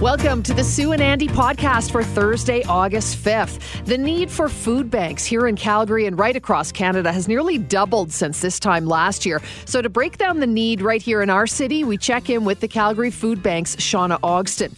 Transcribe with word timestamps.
Welcome 0.00 0.42
to 0.44 0.54
the 0.54 0.64
Sue 0.64 0.92
and 0.92 1.02
Andy 1.02 1.28
podcast 1.28 1.92
for 1.92 2.02
Thursday, 2.02 2.62
August 2.64 3.22
5th. 3.22 3.84
The 3.84 3.98
need 3.98 4.30
for 4.30 4.48
food 4.48 4.90
banks 4.90 5.26
here 5.26 5.46
in 5.46 5.56
Calgary 5.56 6.06
and 6.06 6.18
right 6.18 6.34
across 6.34 6.72
Canada 6.72 7.12
has 7.12 7.28
nearly 7.28 7.58
doubled 7.58 8.10
since 8.10 8.40
this 8.40 8.58
time 8.58 8.86
last 8.86 9.26
year. 9.26 9.42
So, 9.66 9.82
to 9.82 9.90
break 9.90 10.16
down 10.16 10.40
the 10.40 10.46
need 10.46 10.80
right 10.80 11.02
here 11.02 11.20
in 11.20 11.28
our 11.28 11.46
city, 11.46 11.84
we 11.84 11.98
check 11.98 12.30
in 12.30 12.46
with 12.46 12.60
the 12.60 12.68
Calgary 12.68 13.10
Food 13.10 13.42
Bank's 13.42 13.76
Shauna 13.76 14.18
Ogston. 14.20 14.72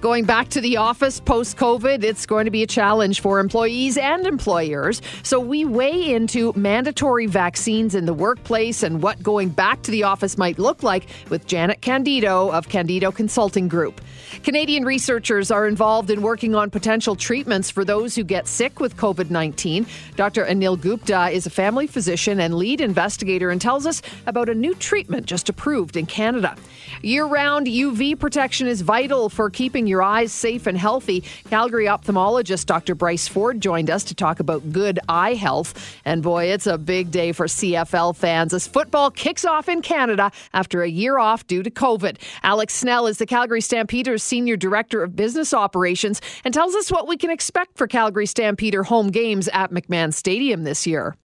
Going 0.00 0.24
back 0.24 0.48
to 0.50 0.60
the 0.60 0.76
office 0.76 1.20
post 1.20 1.56
COVID, 1.56 2.02
it's 2.04 2.26
going 2.26 2.44
to 2.44 2.50
be 2.50 2.62
a 2.62 2.66
challenge 2.66 3.20
for 3.20 3.38
employees 3.38 3.96
and 3.96 4.26
employers. 4.26 5.00
So 5.22 5.40
we 5.40 5.64
weigh 5.64 6.14
into 6.14 6.52
mandatory 6.56 7.26
vaccines 7.26 7.94
in 7.94 8.04
the 8.04 8.12
workplace 8.12 8.82
and 8.82 9.02
what 9.02 9.22
going 9.22 9.48
back 9.48 9.82
to 9.82 9.90
the 9.90 10.02
office 10.02 10.36
might 10.36 10.58
look 10.58 10.82
like 10.82 11.06
with 11.30 11.46
Janet 11.46 11.80
Candido 11.80 12.50
of 12.50 12.68
Candido 12.68 13.10
Consulting 13.10 13.68
Group. 13.68 14.00
Canadian 14.42 14.84
researchers 14.84 15.50
are 15.50 15.66
involved 15.66 16.10
in 16.10 16.20
working 16.22 16.54
on 16.54 16.70
potential 16.70 17.16
treatments 17.16 17.70
for 17.70 17.84
those 17.84 18.14
who 18.14 18.24
get 18.24 18.46
sick 18.46 18.80
with 18.80 18.96
COVID 18.96 19.30
19. 19.30 19.86
Dr. 20.16 20.44
Anil 20.44 20.80
Gupta 20.80 21.30
is 21.30 21.46
a 21.46 21.50
family 21.50 21.86
physician 21.86 22.40
and 22.40 22.54
lead 22.54 22.80
investigator 22.80 23.50
and 23.50 23.60
tells 23.60 23.86
us 23.86 24.02
about 24.26 24.48
a 24.48 24.54
new 24.54 24.74
treatment 24.74 25.26
just 25.26 25.48
approved 25.48 25.96
in 25.96 26.06
Canada. 26.06 26.56
Year 27.02 27.26
round 27.26 27.66
UV 27.66 28.18
protection 28.18 28.66
is 28.66 28.80
vital 28.80 29.28
for 29.28 29.50
keeping 29.50 29.83
your 29.86 30.02
eyes 30.02 30.32
safe 30.32 30.66
and 30.66 30.76
healthy. 30.76 31.22
Calgary 31.50 31.86
ophthalmologist 31.86 32.66
Dr. 32.66 32.94
Bryce 32.94 33.28
Ford 33.28 33.60
joined 33.60 33.90
us 33.90 34.04
to 34.04 34.14
talk 34.14 34.40
about 34.40 34.72
good 34.72 34.98
eye 35.08 35.34
health. 35.34 35.98
And 36.04 36.22
boy, 36.22 36.46
it's 36.46 36.66
a 36.66 36.78
big 36.78 37.10
day 37.10 37.32
for 37.32 37.46
CFL 37.46 38.16
fans 38.16 38.52
as 38.52 38.66
football 38.66 39.10
kicks 39.10 39.44
off 39.44 39.68
in 39.68 39.82
Canada 39.82 40.30
after 40.52 40.82
a 40.82 40.88
year 40.88 41.18
off 41.18 41.46
due 41.46 41.62
to 41.62 41.70
COVID. 41.70 42.18
Alex 42.42 42.74
Snell 42.74 43.06
is 43.06 43.18
the 43.18 43.26
Calgary 43.26 43.60
Stampeders 43.60 44.22
Senior 44.22 44.56
Director 44.56 45.02
of 45.02 45.16
Business 45.16 45.54
Operations 45.54 46.20
and 46.44 46.52
tells 46.52 46.74
us 46.74 46.90
what 46.90 47.08
we 47.08 47.16
can 47.16 47.30
expect 47.30 47.76
for 47.76 47.86
Calgary 47.86 48.26
Stampeder 48.26 48.82
home 48.84 49.08
games 49.08 49.48
at 49.48 49.70
McMahon 49.70 50.12
Stadium 50.12 50.64
this 50.64 50.86
year. 50.86 51.16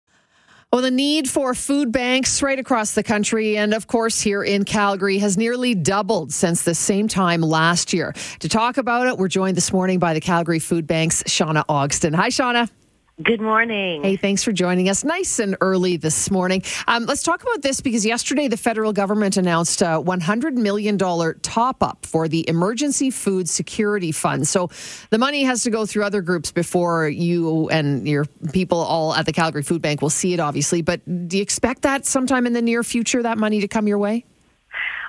Well, 0.70 0.83
the 0.83 0.91
need 0.91 1.30
for 1.30 1.55
food 1.55 1.92
banks 1.92 2.42
right 2.42 2.58
across 2.58 2.92
the 2.92 3.02
country 3.02 3.56
and, 3.56 3.72
of 3.72 3.86
course, 3.86 4.20
here 4.20 4.44
in 4.44 4.66
Calgary 4.66 5.16
has 5.16 5.38
nearly 5.38 5.75
doubled 5.75 6.30
since 6.30 6.62
the 6.62 6.75
same 6.75 7.08
time 7.08 7.41
last 7.41 7.94
year. 7.94 8.14
To 8.41 8.50
talk 8.50 8.77
about 8.77 9.06
it, 9.06 9.16
we're 9.16 9.28
joined 9.28 9.56
this 9.56 9.72
morning 9.72 9.98
by 9.98 10.12
the 10.12 10.20
Calgary 10.20 10.58
Food 10.58 10.86
Bank's 10.86 11.22
Shauna 11.22 11.64
Ogston. 11.69 12.14
Hi, 12.14 12.28
Shauna. 12.28 12.69
Good 13.20 13.41
morning. 13.41 14.05
Hey, 14.05 14.14
thanks 14.14 14.44
for 14.44 14.52
joining 14.52 14.88
us. 14.88 15.02
Nice 15.02 15.41
and 15.41 15.56
early 15.61 15.97
this 15.97 16.30
morning. 16.30 16.62
Um, 16.86 17.05
let's 17.05 17.25
talk 17.25 17.42
about 17.42 17.62
this 17.62 17.80
because 17.80 18.06
yesterday 18.06 18.47
the 18.47 18.56
federal 18.56 18.92
government 18.92 19.36
announced 19.36 19.83
a 19.83 20.00
$100 20.00 20.52
million 20.52 20.97
top 21.42 21.83
up 21.83 22.06
for 22.06 22.28
the 22.28 22.48
Emergency 22.48 23.10
Food 23.10 23.48
Security 23.48 24.12
Fund. 24.12 24.47
So 24.47 24.70
the 25.10 25.19
money 25.19 25.42
has 25.42 25.64
to 25.64 25.70
go 25.70 25.84
through 25.84 26.05
other 26.05 26.22
groups 26.22 26.52
before 26.52 27.08
you 27.08 27.69
and 27.70 28.06
your 28.06 28.25
people 28.52 28.78
all 28.78 29.12
at 29.12 29.27
the 29.27 29.32
Calgary 29.32 29.64
Food 29.64 29.82
Bank 29.82 30.00
will 30.00 30.10
see 30.10 30.32
it, 30.32 30.38
obviously. 30.38 30.82
But 30.82 31.00
do 31.27 31.38
you 31.38 31.42
expect 31.42 31.82
that 31.82 32.06
sometime 32.06 32.47
in 32.47 32.53
the 32.53 32.62
near 32.62 32.84
future, 32.84 33.25
that 33.25 33.36
money 33.36 33.60
to 33.60 33.66
come 33.66 33.88
your 33.88 33.98
way? 33.98 34.27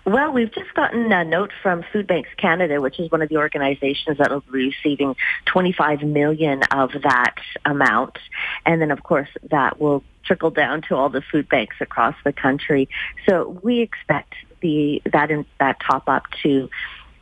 Well, 0.05 0.31
we've 0.31 0.51
just 0.51 0.73
gotten 0.73 1.11
a 1.11 1.23
note 1.23 1.51
from 1.61 1.83
Food 1.91 2.07
Banks 2.07 2.29
Canada, 2.37 2.81
which 2.81 2.99
is 2.99 3.11
one 3.11 3.21
of 3.21 3.29
the 3.29 3.37
organizations 3.37 4.17
that 4.17 4.31
will 4.31 4.41
be 4.41 4.73
receiving 4.83 5.15
25 5.45 6.03
million 6.03 6.63
of 6.71 6.91
that 7.03 7.35
amount. 7.65 8.17
And 8.65 8.81
then, 8.81 8.91
of 8.91 9.03
course, 9.03 9.29
that 9.51 9.79
will 9.79 10.03
trickle 10.23 10.51
down 10.51 10.81
to 10.83 10.95
all 10.95 11.09
the 11.09 11.21
food 11.21 11.49
banks 11.49 11.75
across 11.81 12.15
the 12.23 12.33
country. 12.33 12.87
So 13.27 13.59
we 13.61 13.81
expect 13.81 14.33
the 14.61 15.01
that 15.11 15.31
in, 15.31 15.45
that 15.59 15.77
top 15.79 16.07
up 16.07 16.23
to, 16.43 16.69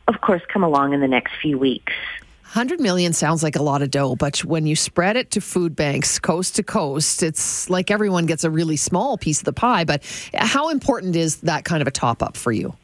of 0.06 0.20
course, 0.20 0.42
come 0.52 0.62
along 0.62 0.92
in 0.92 1.00
the 1.00 1.08
next 1.08 1.32
few 1.40 1.58
weeks. 1.58 1.92
100 2.48 2.80
million 2.80 3.12
sounds 3.12 3.42
like 3.42 3.56
a 3.56 3.62
lot 3.62 3.82
of 3.82 3.90
dough, 3.90 4.16
but 4.16 4.42
when 4.42 4.66
you 4.66 4.74
spread 4.74 5.16
it 5.18 5.30
to 5.32 5.40
food 5.40 5.76
banks 5.76 6.18
coast 6.18 6.56
to 6.56 6.62
coast, 6.62 7.22
it's 7.22 7.68
like 7.68 7.90
everyone 7.90 8.24
gets 8.24 8.42
a 8.42 8.50
really 8.50 8.76
small 8.76 9.18
piece 9.18 9.40
of 9.40 9.44
the 9.44 9.52
pie. 9.52 9.84
But 9.84 10.02
how 10.32 10.70
important 10.70 11.14
is 11.14 11.42
that 11.42 11.66
kind 11.66 11.82
of 11.82 11.88
a 11.88 11.90
top 11.90 12.22
up 12.22 12.38
for 12.38 12.50
you? 12.50 12.74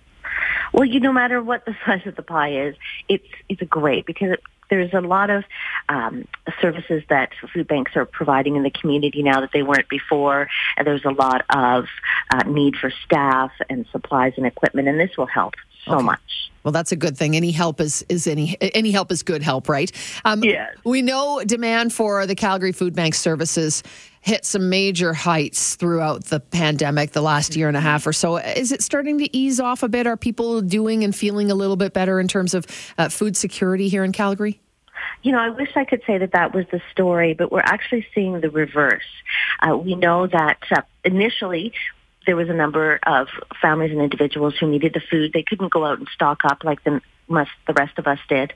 Well, 0.75 0.85
you 0.85 1.01
no 1.01 1.15
matter 1.15 1.43
what 1.43 1.65
the 1.65 1.75
size 1.87 2.07
of 2.07 2.15
the 2.15 2.23
pie 2.23 2.67
is, 2.67 2.77
it's 3.09 3.27
it's 3.49 3.63
great 3.63 4.05
because 4.05 4.33
it, 4.33 4.43
there's 4.69 4.93
a 4.93 5.01
lot 5.01 5.31
of 5.31 5.45
um, 5.89 6.29
services 6.61 7.03
that 7.09 7.31
food 7.55 7.67
banks 7.67 7.97
are 7.97 8.05
providing 8.05 8.57
in 8.57 8.65
the 8.65 8.71
community 8.71 9.23
now 9.23 9.41
that 9.41 9.51
they 9.55 9.63
weren't 9.63 9.89
before. 9.89 10.49
And 10.77 10.87
there's 10.87 11.07
a 11.07 11.11
lot 11.11 11.43
of 11.49 11.87
uh, 12.31 12.43
need 12.43 12.77
for 12.77 12.93
staff 13.07 13.53
and 13.71 13.87
supplies 13.93 14.35
and 14.37 14.45
equipment, 14.45 14.89
and 14.89 15.01
this 15.01 15.17
will 15.17 15.27
help 15.27 15.55
so 15.85 15.95
okay. 15.95 16.05
much. 16.05 16.21
Well, 16.63 16.73
that's 16.73 16.93
a 16.93 16.97
good 16.97 17.17
thing. 17.17 17.37
Any 17.37 17.51
help 17.51 17.81
is 17.81 18.05
is 18.09 18.27
any 18.27 18.57
any 18.61 18.91
help 18.91 19.13
is 19.13 19.23
good 19.23 19.43
help, 19.43 19.69
right? 19.69 19.93
Um, 20.25 20.43
yes. 20.43 20.75
We 20.85 21.03
know 21.03 21.43
demand 21.45 21.93
for 21.93 22.27
the 22.27 22.35
Calgary 22.35 22.73
Food 22.73 22.95
Bank 22.95 23.15
services 23.15 23.83
hit 24.23 24.47
some 24.47 24.71
major 24.71 25.13
heights 25.13 25.75
throughout 25.77 26.25
the 26.25 26.41
pandemic, 26.41 27.13
the 27.13 27.21
last 27.21 27.55
year 27.55 27.69
and 27.69 27.77
a 27.77 27.81
half 27.81 28.07
or 28.07 28.13
so. 28.15 28.39
Is 28.39 28.73
it 28.73 28.83
starting 28.83 29.19
to 29.19 29.37
ease 29.37 29.61
off 29.61 29.83
a 29.83 29.89
bit? 29.89 30.07
Are 30.07 30.17
people 30.17 30.63
doing 30.63 31.05
and 31.05 31.15
feeling 31.15 31.51
a 31.51 31.55
little 31.55 31.77
bit 31.77 31.93
better 31.93 32.19
in 32.19 32.27
terms 32.27 32.55
of 32.55 32.67
uh, 32.97 33.11
food 33.11 33.37
security 33.37 33.89
here 33.89 34.03
in 34.03 34.13
Calgary? 34.13 34.63
you 35.25 35.33
know, 35.33 35.39
I 35.39 35.49
wish 35.49 35.71
I 35.75 35.85
could 35.85 36.03
say 36.07 36.19
that 36.19 36.33
that 36.33 36.55
was 36.55 36.67
the 36.71 36.81
story, 36.93 37.33
but 37.33 37.51
we're 37.51 37.61
actually 37.61 38.07
seeing 38.15 38.41
the 38.41 38.51
reverse. 38.51 39.03
Uh, 39.61 39.77
we 39.77 39.95
know 39.95 40.27
that 40.27 40.59
uh, 40.71 40.83
initially 41.03 41.73
there 42.27 42.37
was 42.37 42.49
a 42.49 42.55
number 42.55 42.99
of 43.07 43.29
families 43.61 43.93
and 43.93 44.01
individuals 44.01 44.55
who 44.59 44.67
needed 44.69 44.95
the 44.95 45.01
food. 45.11 45.33
They 45.33 45.43
couldn't 45.43 45.73
go 45.73 45.85
out 45.85 45.99
and 45.99 46.09
stock 46.15 46.41
up 46.45 46.65
like 46.65 46.83
the 46.85 47.01
must 47.29 47.51
the 47.67 47.73
rest 47.73 47.99
of 47.99 48.07
us 48.07 48.19
did. 48.29 48.53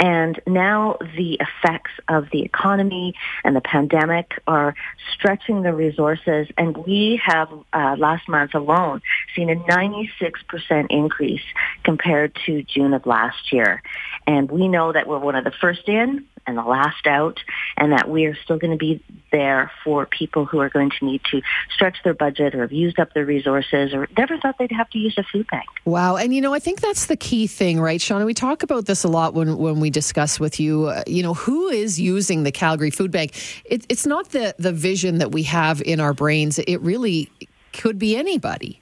And 0.00 0.40
now 0.46 0.98
the 1.16 1.40
effects 1.40 1.92
of 2.08 2.28
the 2.32 2.42
economy 2.42 3.14
and 3.44 3.54
the 3.54 3.60
pandemic 3.60 4.32
are 4.46 4.74
stretching 5.14 5.62
the 5.62 5.72
resources. 5.72 6.48
And 6.56 6.76
we 6.76 7.20
have 7.24 7.48
uh, 7.72 7.96
last 7.98 8.28
month 8.28 8.54
alone 8.54 9.02
seen 9.34 9.50
a 9.50 9.56
96% 9.56 10.86
increase 10.90 11.42
compared 11.84 12.36
to 12.46 12.62
June 12.62 12.94
of 12.94 13.06
last 13.06 13.52
year. 13.52 13.82
And 14.26 14.50
we 14.50 14.68
know 14.68 14.92
that 14.92 15.06
we're 15.06 15.18
one 15.18 15.36
of 15.36 15.44
the 15.44 15.52
first 15.60 15.88
in 15.88 16.26
and 16.48 16.56
the 16.56 16.62
last 16.62 17.06
out, 17.06 17.38
and 17.76 17.92
that 17.92 18.08
we 18.08 18.24
are 18.24 18.34
still 18.42 18.58
going 18.58 18.72
to 18.72 18.76
be 18.78 19.04
there 19.30 19.70
for 19.84 20.06
people 20.06 20.46
who 20.46 20.58
are 20.58 20.70
going 20.70 20.90
to 20.98 21.04
need 21.04 21.20
to 21.30 21.42
stretch 21.74 21.98
their 22.02 22.14
budget 22.14 22.54
or 22.54 22.62
have 22.62 22.72
used 22.72 22.98
up 22.98 23.12
their 23.12 23.26
resources 23.26 23.92
or 23.92 24.08
never 24.16 24.38
thought 24.38 24.56
they'd 24.58 24.72
have 24.72 24.88
to 24.88 24.98
use 24.98 25.14
a 25.18 25.22
food 25.22 25.46
bank. 25.48 25.66
Wow. 25.84 26.16
And, 26.16 26.34
you 26.34 26.40
know, 26.40 26.54
I 26.54 26.58
think 26.58 26.80
that's 26.80 27.06
the 27.06 27.16
key 27.16 27.46
thing, 27.46 27.78
right, 27.78 28.00
Shauna? 28.00 28.24
We 28.24 28.34
talk 28.34 28.62
about 28.62 28.86
this 28.86 29.04
a 29.04 29.08
lot 29.08 29.34
when, 29.34 29.58
when 29.58 29.78
we 29.78 29.90
discuss 29.90 30.40
with 30.40 30.58
you, 30.58 30.86
uh, 30.86 31.04
you 31.06 31.22
know, 31.22 31.34
who 31.34 31.68
is 31.68 32.00
using 32.00 32.42
the 32.42 32.52
Calgary 32.52 32.90
Food 32.90 33.10
Bank? 33.10 33.34
It, 33.66 33.84
it's 33.90 34.06
not 34.06 34.30
the, 34.30 34.54
the 34.58 34.72
vision 34.72 35.18
that 35.18 35.30
we 35.30 35.42
have 35.42 35.82
in 35.82 36.00
our 36.00 36.14
brains. 36.14 36.58
It 36.58 36.78
really 36.78 37.30
could 37.74 37.98
be 37.98 38.16
anybody. 38.16 38.80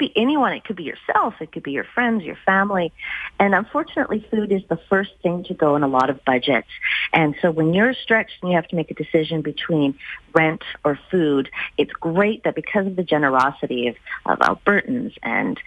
Be 0.00 0.10
anyone. 0.16 0.54
It 0.54 0.64
could 0.64 0.76
be 0.76 0.84
yourself. 0.84 1.34
It 1.42 1.52
could 1.52 1.62
be 1.62 1.72
your 1.72 1.84
friends, 1.84 2.24
your 2.24 2.38
family. 2.46 2.90
And 3.38 3.54
unfortunately, 3.54 4.26
food 4.30 4.50
is 4.50 4.62
the 4.70 4.78
first 4.88 5.10
thing 5.22 5.44
to 5.44 5.52
go 5.52 5.76
in 5.76 5.82
a 5.82 5.88
lot 5.88 6.08
of 6.08 6.24
budgets. 6.24 6.68
And 7.12 7.34
so 7.42 7.50
when 7.50 7.74
you're 7.74 7.92
stretched 7.92 8.32
and 8.40 8.50
you 8.50 8.56
have 8.56 8.66
to 8.68 8.76
make 8.76 8.90
a 8.90 8.94
decision 8.94 9.42
between 9.42 9.94
rent 10.32 10.62
or 10.86 10.98
food, 11.10 11.50
it's 11.76 11.92
great 11.92 12.44
that 12.44 12.54
because 12.54 12.86
of 12.86 12.96
the 12.96 13.02
generosity 13.04 13.88
of, 13.88 13.96
of 14.24 14.38
Albertans 14.38 15.12
and 15.22 15.60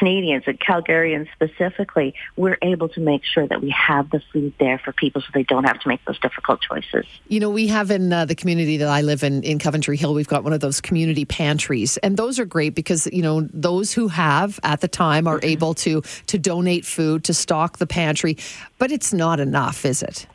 Canadians 0.00 0.44
and 0.46 0.58
Calgarians 0.58 1.28
specifically, 1.34 2.14
we're 2.34 2.56
able 2.62 2.88
to 2.88 3.00
make 3.00 3.22
sure 3.22 3.46
that 3.46 3.60
we 3.60 3.68
have 3.68 4.08
the 4.08 4.22
food 4.32 4.54
there 4.58 4.78
for 4.78 4.92
people 4.92 5.20
so 5.20 5.26
they 5.34 5.42
don't 5.42 5.64
have 5.64 5.78
to 5.80 5.88
make 5.88 6.02
those 6.06 6.18
difficult 6.18 6.62
choices. 6.62 7.04
You 7.28 7.38
know, 7.38 7.50
we 7.50 7.66
have 7.66 7.90
in 7.90 8.10
uh, 8.10 8.24
the 8.24 8.34
community 8.34 8.78
that 8.78 8.88
I 8.88 9.02
live 9.02 9.22
in, 9.22 9.42
in 9.42 9.58
Coventry 9.58 9.98
Hill, 9.98 10.14
we've 10.14 10.26
got 10.26 10.42
one 10.42 10.54
of 10.54 10.60
those 10.60 10.80
community 10.80 11.26
pantries. 11.26 11.98
And 11.98 12.16
those 12.16 12.38
are 12.38 12.46
great 12.46 12.74
because, 12.74 13.08
you 13.12 13.20
know, 13.20 13.42
those 13.52 13.92
who 13.92 14.08
have 14.08 14.58
at 14.62 14.80
the 14.80 14.88
time 14.88 15.26
are 15.26 15.36
mm-hmm. 15.36 15.50
able 15.50 15.74
to, 15.74 16.00
to 16.28 16.38
donate 16.38 16.86
food, 16.86 17.22
to 17.24 17.34
stock 17.34 17.76
the 17.76 17.86
pantry. 17.86 18.38
But 18.78 18.90
it's 18.90 19.12
not 19.12 19.38
enough, 19.38 19.84
is 19.84 20.02
it? 20.02 20.26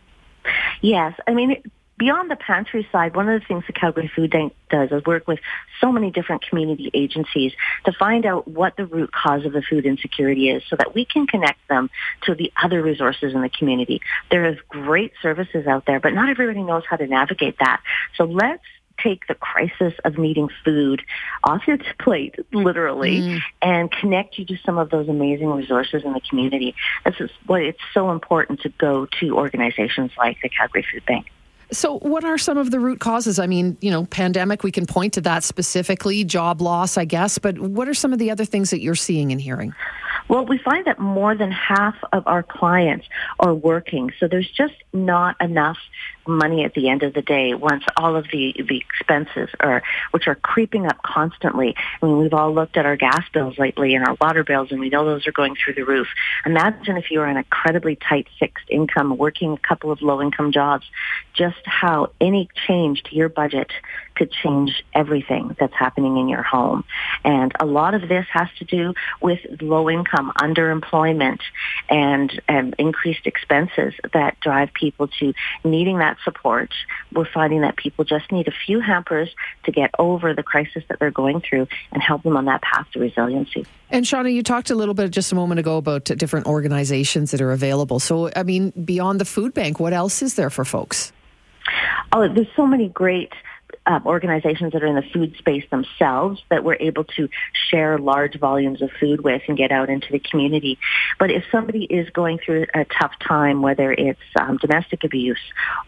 Yes. 0.82 1.16
I 1.28 1.34
mean, 1.34 1.60
beyond 1.98 2.30
the 2.30 2.36
pantry 2.36 2.88
side, 2.92 3.16
one 3.16 3.30
of 3.30 3.40
the 3.40 3.46
things 3.46 3.64
the 3.68 3.74
Calgary 3.74 4.12
Food 4.14 4.32
Bank 4.32 4.54
does 4.70 4.92
is 4.92 5.04
work 5.06 5.28
with 5.28 5.40
so 5.80 5.92
many 5.92 6.12
different 6.12 6.46
community 6.48 6.92
agencies 6.94 7.54
to 7.86 7.92
find 7.94 8.26
out 8.26 8.48
what 8.48 8.76
the 8.76 8.86
root 8.86 9.12
cause 9.12 9.46
of 9.46 9.54
the 9.54 9.62
food 9.62 9.86
insecurity 9.86 10.50
is 10.50 10.64
so 10.70 10.76
that 10.76 10.94
we 10.94 11.06
can 11.06 11.28
connect 11.28 11.60
them 11.70 11.90
to 12.24 12.36
the 12.36 12.52
other 12.62 12.82
resources 12.82 13.34
in 13.34 13.42
the 13.42 13.50
community. 13.50 14.02
There 14.30 14.46
is 14.46 14.58
great 14.68 15.14
services 15.22 15.68
out 15.68 15.86
there, 15.86 16.00
but 16.00 16.14
not 16.14 16.30
everybody 16.30 16.64
knows 16.64 16.84
how 16.90 16.98
to 16.98 17.08
navigate 17.08 17.60
that. 17.60 17.82
So 18.18 18.26
let's 18.26 18.64
take 19.02 19.28
the 19.28 19.36
crisis 19.36 19.94
of 20.04 20.18
needing 20.18 20.50
food 20.64 21.02
off 21.44 21.62
your 21.68 21.78
plate, 22.00 22.36
literally, 22.52 23.20
mm. 23.20 23.40
and 23.62 23.92
connect 23.92 24.38
you 24.38 24.46
to 24.46 24.58
some 24.66 24.78
of 24.78 24.90
those 24.90 25.10
amazing 25.10 25.50
resources 25.50 26.04
in 26.04 26.14
the 26.14 26.22
community. 26.30 26.76
This 27.06 27.16
is 27.20 27.30
why 27.46 27.62
it's 27.62 27.80
so 27.94 28.12
important 28.12 28.62
to 28.62 28.70
go 28.70 29.08
to 29.20 29.36
organizations 29.36 30.12
like 30.18 30.38
the 30.42 30.50
Calgary 30.50 30.86
Food 30.92 31.06
Bank. 31.06 31.28
So, 31.72 31.98
what 32.00 32.24
are 32.24 32.38
some 32.38 32.58
of 32.58 32.72
the 32.72 32.80
root 32.80 33.00
causes? 33.00 33.40
I 33.40 33.48
mean, 33.48 33.78
you 33.82 33.90
know, 33.90 34.06
pandemic, 34.06 34.64
we 34.64 34.72
can 34.72 34.86
point 34.86 35.14
to 35.14 35.22
that 35.22 35.44
specifically, 35.44 36.24
job 36.24 36.62
loss, 36.62 36.98
I 36.98 37.06
guess, 37.06 37.38
but 37.38 37.58
what 37.60 37.88
are 37.88 37.94
some 37.94 38.14
of 38.14 38.20
the 38.20 38.32
other 38.32 38.46
things 38.46 38.70
that 38.70 38.82
you're 38.82 38.96
seeing 38.96 39.32
and 39.32 39.42
hearing? 39.42 39.74
Well, 40.28 40.46
we 40.46 40.58
find 40.58 40.86
that 40.86 41.00
more 41.00 41.36
than 41.36 41.52
half 41.52 41.96
of 42.12 42.28
our 42.28 42.44
clients 42.44 43.06
are 43.40 43.54
working, 43.54 44.12
so 44.20 44.28
there's 44.28 44.50
just 44.50 44.74
not 44.92 45.36
enough 45.40 45.78
money 46.28 46.64
at 46.64 46.74
the 46.74 46.90
end 46.90 47.04
of 47.04 47.14
the 47.14 47.22
day 47.22 47.54
once 47.54 47.84
all 47.98 48.16
of 48.16 48.26
the 48.32 48.56
the 48.58 48.78
expenses 48.78 49.50
are 49.60 49.84
which 50.10 50.28
are 50.28 50.34
creeping 50.36 50.88
up 50.88 51.02
constantly. 51.04 51.76
I 52.02 52.06
mean, 52.06 52.18
we've 52.18 52.34
all 52.34 52.54
looked 52.54 52.78
at 52.78 52.86
our 52.88 52.96
gas 52.96 53.24
bills 53.32 53.60
lately 53.60 53.94
and 53.94 54.04
our 54.04 54.18
water 54.20 54.44
bills, 54.44 54.72
and 54.72 54.80
we 54.80 54.90
know 54.90 55.06
those 55.06 55.28
are 55.28 55.32
going 55.32 55.56
through 55.56 55.76
the 55.76 55.86
roof. 55.86 56.08
Imagine 56.46 56.98
if 56.98 57.12
you 57.12 57.20
were 57.20 57.28
on 57.28 57.38
a 57.38 57.46
incredibly 57.66 57.96
tight 57.96 58.28
fixed 58.40 58.66
income, 58.70 59.18
working 59.18 59.54
a 59.54 59.58
couple 59.58 59.92
of 59.92 60.02
low 60.02 60.22
income 60.22 60.52
jobs, 60.52 60.86
just 61.34 61.62
how 61.66 62.12
any 62.22 62.48
change 62.68 63.02
to 63.04 63.16
your 63.16 63.30
budget 63.30 63.72
could 64.16 64.32
change 64.32 64.84
everything 64.94 65.56
that's 65.60 65.74
happening 65.74 66.18
in 66.18 66.28
your 66.28 66.44
home. 66.44 66.84
And 67.24 67.52
a 67.60 67.66
lot 67.66 67.94
of 67.94 68.08
this 68.08 68.26
has 68.32 68.48
to 68.60 68.66
do 68.66 68.94
with 69.22 69.40
low 69.62 69.90
income, 69.90 70.32
underemployment, 70.38 71.40
and, 71.90 72.42
and 72.48 72.76
increased 72.78 73.26
expenses 73.26 73.94
that 74.14 74.40
drive 74.40 74.74
people 74.74 75.08
to 75.20 75.34
needing 75.64 76.00
that 76.00 76.18
support. 76.24 76.72
We're 77.12 77.30
finding 77.32 77.62
that 77.62 77.76
people 77.76 78.06
just 78.06 78.32
need 78.32 78.48
a 78.48 78.54
few 78.66 78.80
hampers 78.80 79.30
to 79.66 79.72
get 79.72 79.92
over 80.00 80.34
the 80.34 80.44
crisis 80.44 80.84
that 80.90 81.00
they're 81.00 81.12
going 81.12 81.42
through 81.42 81.68
and 81.92 82.02
help 82.02 82.24
them 82.24 82.38
on 82.38 82.46
that 82.46 82.62
path 82.62 82.88
to 82.94 83.00
resiliency. 83.00 83.66
And 83.90 84.06
Shauna, 84.06 84.34
you 84.34 84.44
talked 84.44 84.72
a 84.72 84.76
little 84.76 84.94
bit 84.94 85.12
just 85.12 85.32
a 85.32 85.36
moment 85.36 85.60
ago 85.60 85.78
about 85.78 86.06
different 86.06 86.48
organizations 86.48 87.32
that 87.32 87.42
are 87.42 87.52
available. 87.52 88.00
So, 88.00 88.32
I 88.36 88.44
mean, 88.44 88.72
beyond 88.72 89.22
the 89.22 89.26
food 89.26 89.54
bank, 89.54 89.80
what 89.80 89.94
else 89.94 90.22
is 90.22 90.36
there 90.36 90.50
for 90.50 90.66
folks? 90.66 91.12
Oh, 92.12 92.28
there's 92.28 92.48
so 92.56 92.66
many 92.66 92.90
great 92.90 93.32
uh, 93.86 94.00
organizations 94.06 94.74
that 94.74 94.84
are 94.84 94.88
in 94.88 94.96
the 94.96 95.04
food 95.14 95.36
space 95.38 95.64
themselves 95.70 96.42
that 96.50 96.64
we're 96.64 96.78
able 96.80 97.04
to 97.04 97.30
share 97.70 97.98
large 97.98 98.40
volumes 98.40 98.82
of 98.82 98.90
food 99.00 99.22
with 99.22 99.42
and 99.48 99.58
get 99.58 99.72
out 99.72 99.90
into 99.90 100.12
the 100.12 100.20
community. 100.20 100.78
But 101.20 101.32
if 101.32 101.44
somebody 101.52 101.84
is 101.84 102.10
going 102.10 102.40
through 102.40 102.66
a 102.74 102.86
tough 102.86 103.14
time, 103.20 103.62
whether 103.62 103.92
it's 103.92 104.20
um, 104.40 104.58
domestic 104.58 105.04
abuse 105.04 105.40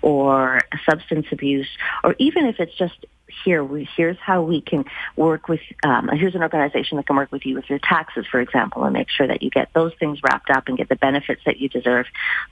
or 0.01 0.61
substance 0.89 1.27
abuse, 1.31 1.67
or 2.03 2.15
even 2.19 2.45
if 2.45 2.59
it's 2.59 2.75
just 2.75 3.05
here, 3.43 3.63
we, 3.63 3.87
here's 3.95 4.17
how 4.17 4.41
we 4.41 4.61
can 4.61 4.85
work 5.15 5.47
with, 5.47 5.61
um, 5.83 6.09
here's 6.09 6.35
an 6.35 6.41
organization 6.41 6.97
that 6.97 7.07
can 7.07 7.15
work 7.15 7.31
with 7.31 7.45
you 7.45 7.55
with 7.55 7.69
your 7.69 7.79
taxes, 7.79 8.25
for 8.29 8.39
example, 8.39 8.83
and 8.83 8.93
make 8.93 9.09
sure 9.09 9.27
that 9.27 9.41
you 9.41 9.49
get 9.49 9.69
those 9.73 9.93
things 9.99 10.19
wrapped 10.23 10.49
up 10.49 10.67
and 10.67 10.77
get 10.77 10.89
the 10.89 10.95
benefits 10.95 11.41
that 11.45 11.57
you 11.57 11.69
deserve. 11.69 12.05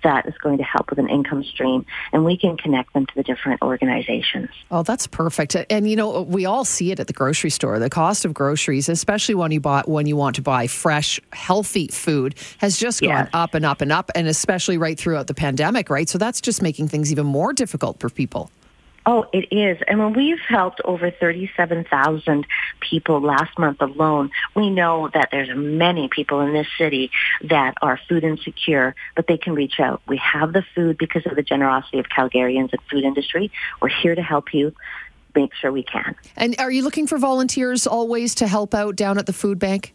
That 0.04 0.25
is 0.27 0.38
going 0.38 0.57
to 0.57 0.63
help 0.63 0.89
with 0.89 1.00
an 1.00 1.10
income 1.10 1.44
stream, 1.44 1.86
and 2.13 2.25
we 2.25 2.38
can 2.38 2.57
connect 2.57 2.94
them 2.94 3.06
to 3.06 3.16
the 3.16 3.24
different 3.24 3.62
organizations. 3.62 4.50
Oh, 4.72 4.83
that's 4.83 5.07
perfect. 5.07 5.56
And 5.69 5.89
you 5.89 5.95
know, 5.95 6.22
we 6.22 6.45
all 6.45 6.66
see 6.66 6.92
it 6.92 7.00
at 7.00 7.07
the 7.07 7.13
grocery 7.13 7.50
store. 7.50 7.80
The 7.80 7.89
cost 7.89 8.25
of 8.25 8.33
groceries, 8.33 8.89
especially 8.89 9.36
when 9.36 9.51
you 9.51 9.60
buy 9.60 9.83
when 9.86 10.07
you 10.07 10.16
want 10.16 10.36
to 10.38 10.42
buy 10.42 10.68
fresh, 10.68 11.19
healthy 11.33 11.88
food, 11.88 12.36
has 12.60 12.77
just 12.77 13.01
gone 13.01 13.10
yes. 13.10 13.30
up 13.33 13.54
and 13.54 13.66
up 13.66 13.81
and 13.81 13.92
up, 13.92 14.12
and 14.16 14.27
especially 14.27 14.77
right 14.77 14.98
throughout 14.98 15.27
the 15.27 15.33
pandemic, 15.33 15.89
right? 15.89 16.10
So 16.10 16.18
that's 16.18 16.42
just 16.42 16.62
making 16.62 16.88
things 16.88 17.12
even 17.12 17.25
more 17.25 17.54
difficult 17.54 18.00
for 18.00 18.10
people. 18.10 18.51
Oh, 19.06 19.25
it 19.31 19.48
is. 19.52 19.78
And 19.88 20.00
when 20.00 20.13
we've 20.13 20.40
helped 20.40 20.81
over 20.84 21.12
37,000 21.12 22.48
people 22.80 23.22
last 23.22 23.57
month 23.60 23.81
alone, 23.81 24.31
we 24.56 24.69
know 24.69 25.10
that 25.13 25.30
there's 25.31 25.56
many 25.56 26.07
people 26.07 26.42
in 26.42 26.54
this 26.54 26.68
city 26.78 27.12
that 27.44 27.75
are 27.81 28.00
food 28.10 28.24
insecure, 28.24 28.96
but 29.16 29.28
they 29.28 29.38
can 29.38 29.54
reach 29.54 29.80
out. 29.80 30.02
We 30.07 30.18
have 30.18 30.54
the 30.54 30.63
food 30.74 30.98
because 30.98 31.25
of 31.28 31.36
the 31.36 31.44
generosity 31.44 32.00
of 32.00 32.07
Calgarians 32.07 32.72
and 32.72 32.81
food 32.90 33.04
industry. 33.04 33.52
We're 33.80 33.90
here 33.90 34.16
to 34.16 34.24
help 34.24 34.54
you 34.54 34.74
make 35.36 35.54
sure 35.54 35.72
we 35.72 35.84
can. 35.84 36.16
And 36.36 36.56
are 36.60 36.72
you 36.72 36.81
looking 36.84 37.06
for 37.06 37.18
volunteers 37.18 37.86
always 37.86 38.34
to 38.36 38.48
help 38.48 38.74
out 38.74 38.96
down 38.96 39.18
at 39.19 39.28
the 39.28 39.34
food 39.34 39.60
bank? 39.60 39.94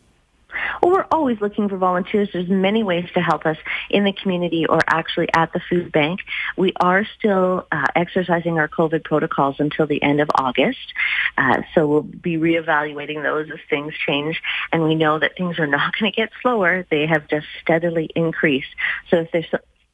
Well, 0.82 0.93
we're 0.93 1.06
always 1.11 1.41
looking 1.41 1.69
for 1.69 1.76
volunteers. 1.76 2.29
There's 2.32 2.49
many 2.49 2.82
ways 2.82 3.08
to 3.14 3.20
help 3.20 3.47
us 3.47 3.56
in 3.88 4.05
the 4.05 4.12
community 4.12 4.67
or 4.67 4.81
actually 4.87 5.29
at 5.35 5.52
the 5.52 5.61
food 5.69 5.93
bank. 5.93 6.20
We 6.56 6.73
are 6.76 7.06
still 7.19 7.67
uh, 7.70 7.87
exercising 7.94 8.58
our 8.58 8.69
COVID 8.69 9.05
protocols 9.05 9.56
until 9.58 9.87
the 9.87 10.02
end 10.02 10.20
of 10.20 10.29
August. 10.35 10.94
Uh, 11.37 11.62
so 11.75 11.87
we'll 11.87 12.02
be 12.02 12.37
reevaluating 12.37 13.23
those 13.23 13.50
as 13.50 13.58
things 13.69 13.94
change. 14.06 14.41
And 14.73 14.82
we 14.82 14.94
know 14.94 15.19
that 15.19 15.37
things 15.37 15.58
are 15.58 15.67
not 15.67 15.93
going 15.99 16.12
to 16.12 16.17
get 16.17 16.31
slower. 16.43 16.87
They 16.91 17.06
have 17.06 17.29
just 17.29 17.47
steadily 17.62 18.11
increased. 18.14 18.75
So 19.11 19.19
if 19.19 19.31
there's 19.32 19.47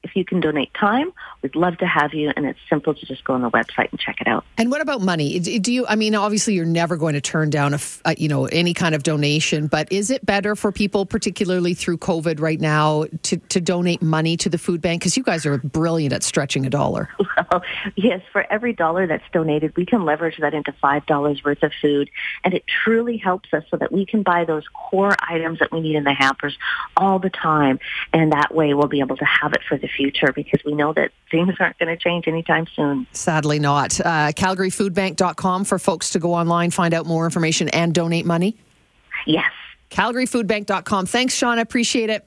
if 0.06 0.14
you 0.14 0.25
can 0.25 0.41
donate 0.41 0.73
time, 0.75 1.12
we'd 1.43 1.56
love 1.56 1.76
to 1.79 1.87
have 1.87 2.14
you. 2.14 2.32
And 2.37 2.47
it's 2.47 2.58
simple 2.70 2.94
to 2.94 3.06
just 3.06 3.25
go 3.25 3.35
on 3.35 3.43
the 3.43 3.50
website 3.50 3.91
and 3.91 3.99
check 3.99 4.20
it 4.20 4.29
out. 4.29 4.44
And 4.56 4.70
what 4.70 4.81
about 4.81 5.00
money? 5.00 5.38
Do 5.41 5.73
you? 5.73 5.87
I 5.87 5.97
mean, 5.97 6.14
obviously, 6.14 6.55
you're 6.55 6.64
never 6.64 6.97
going 6.97 7.14
to 7.14 7.20
turn 7.20 7.50
down 7.50 7.75
a, 7.75 8.14
you 8.17 8.29
know 8.29 8.47
any 8.47 8.73
kind 8.73 8.94
of 8.94 9.03
donation. 9.03 9.67
But 9.67 9.91
is 9.93 10.11
it 10.11 10.25
better 10.25 10.55
for 10.55 10.73
people, 10.73 11.05
particularly 11.06 11.75
through 11.75 11.99
COVID 11.99 12.41
right 12.41 12.61
now, 12.61 13.06
to 13.25 13.37
to 13.37 13.61
donate 13.61 14.00
money 14.00 14.37
to 14.38 14.49
the 14.49 14.58
food 14.58 14.81
bank? 14.81 15.03
Because 15.03 15.17
you 15.17 15.23
guys 15.23 15.44
are 15.44 15.58
brilliant 15.58 16.12
at 16.12 16.23
stretching 16.23 16.64
a 16.64 16.70
dollar. 16.70 17.11
Well, 17.53 17.62
yes, 17.97 18.23
for 18.32 18.50
every 18.50 18.73
dollar 18.73 19.06
that's 19.06 19.25
donated, 19.31 19.76
we 19.76 19.85
can 19.85 20.05
leverage 20.05 20.38
that 20.38 20.55
into 20.55 20.73
five 20.73 21.05
dollars 21.05 21.44
worth 21.44 21.62
of 21.62 21.73
food, 21.81 22.11
and 22.43 22.55
it 22.55 22.64
truly 22.67 23.19
helps 23.19 23.53
us 23.53 23.62
so 23.70 23.76
that 23.76 23.93
we 23.93 24.06
can 24.06 24.23
buy 24.23 24.44
those 24.44 24.64
core 24.69 25.14
items 25.20 25.58
that 25.58 25.70
we 25.70 25.81
need 25.81 25.97
in 25.97 26.05
the 26.05 26.14
hampers 26.14 26.56
all 26.97 27.19
the 27.19 27.31
time, 27.31 27.79
and 28.12 28.32
that 28.32 28.55
way 28.55 28.73
we'll 28.75 28.88
be 28.88 29.00
able 29.00 29.17
to 29.19 29.25
have 29.25 29.53
it 29.53 29.61
for 29.69 29.76
the 29.76 29.87
future 29.96 30.32
because 30.32 30.60
we 30.64 30.75
know 30.75 30.93
that 30.93 31.10
things 31.31 31.54
aren't 31.58 31.78
going 31.78 31.88
to 31.88 31.96
change 31.96 32.28
anytime 32.28 32.66
soon. 32.75 33.06
Sadly 33.12 33.58
not. 33.58 33.98
Uh, 34.00 34.32
CalgaryFoodBank.com 34.32 35.64
for 35.64 35.78
folks 35.78 36.10
to 36.10 36.19
go 36.19 36.34
online, 36.34 36.70
find 36.70 36.94
out 36.94 37.06
more 37.06 37.25
information, 37.25 37.69
and 37.70 37.94
donate 37.94 38.26
money? 38.26 38.56
Yes. 39.26 39.50
CalgaryFoodBank.com. 39.90 41.06
Thanks, 41.06 41.34
Shauna. 41.34 41.60
Appreciate 41.60 42.10
it. 42.10 42.26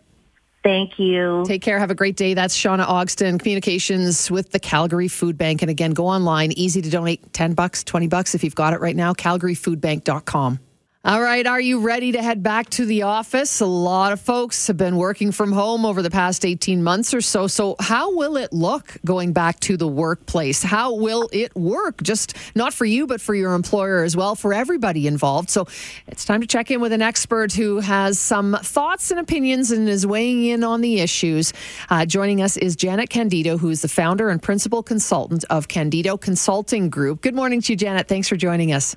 Thank 0.64 1.00
you. 1.00 1.44
Take 1.48 1.62
care. 1.62 1.80
Have 1.80 1.92
a 1.92 1.96
great 1.96 2.18
day. 2.18 2.34
That's 2.34 2.58
Shauna 2.58 2.86
Ogston, 2.86 3.40
communications 3.40 4.30
with 4.30 4.52
the 4.52 4.60
Calgary 4.60 5.08
Food 5.08 5.38
Bank. 5.38 5.62
And 5.62 5.72
again, 5.72 5.92
go 5.92 6.08
online. 6.08 6.52
Easy 6.52 6.82
to 6.82 6.90
donate 6.90 7.32
10 7.32 7.54
bucks, 7.54 7.84
20 7.84 8.08
bucks 8.08 8.36
if 8.36 8.44
you've 8.44 8.56
got 8.56 8.74
it 8.74 8.82
right 8.82 8.96
now. 8.96 9.14
CalgaryFoodBank.com. 9.14 10.60
All 11.10 11.24
right, 11.24 11.48
are 11.48 11.60
you 11.60 11.80
ready 11.80 12.12
to 12.12 12.22
head 12.22 12.44
back 12.44 12.70
to 12.70 12.86
the 12.86 13.02
office? 13.02 13.62
A 13.62 13.66
lot 13.66 14.12
of 14.12 14.22
folks 14.22 14.68
have 14.68 14.78
been 14.78 14.96
working 14.96 15.32
from 15.32 15.52
home 15.52 15.84
over 15.84 16.04
the 16.04 16.12
past 16.12 16.46
18 16.46 16.84
months 16.84 17.16
or 17.16 17.22
so. 17.22 17.48
So, 17.48 17.76
how 17.80 18.16
will 18.16 18.38
it 18.38 18.54
look 18.54 18.96
going 19.04 19.34
back 19.34 19.60
to 19.62 19.76
the 19.76 19.88
workplace? 19.88 20.62
How 20.62 20.94
will 20.94 21.28
it 21.34 21.56
work? 21.56 22.04
Just 22.04 22.38
not 22.54 22.76
for 22.76 22.86
you, 22.86 23.08
but 23.08 23.22
for 23.22 23.34
your 23.34 23.56
employer 23.56 24.04
as 24.04 24.16
well, 24.16 24.36
for 24.36 24.54
everybody 24.54 25.08
involved. 25.08 25.50
So, 25.50 25.66
it's 26.06 26.26
time 26.26 26.42
to 26.42 26.48
check 26.48 26.70
in 26.70 26.80
with 26.80 26.94
an 26.94 27.02
expert 27.02 27.54
who 27.54 27.80
has 27.80 28.20
some 28.20 28.56
thoughts 28.62 29.10
and 29.10 29.20
opinions 29.20 29.72
and 29.72 29.90
is 29.90 30.06
weighing 30.06 30.46
in 30.46 30.64
on 30.64 30.82
the 30.82 31.00
issues. 31.00 31.54
Uh, 31.90 32.06
joining 32.06 32.40
us 32.44 32.56
is 32.56 32.76
Janet 32.76 33.10
Candido, 33.10 33.58
who 33.58 33.72
is 33.72 33.82
the 33.82 33.88
founder 33.88 34.30
and 34.30 34.44
principal 34.44 34.84
consultant 34.84 35.44
of 35.50 35.70
Candido 35.70 36.18
Consulting 36.18 36.92
Group. 36.92 37.22
Good 37.22 37.34
morning 37.34 37.62
to 37.62 37.74
you, 37.74 37.78
Janet. 37.78 38.08
Thanks 38.08 38.28
for 38.28 38.36
joining 38.36 38.74
us. 38.74 38.96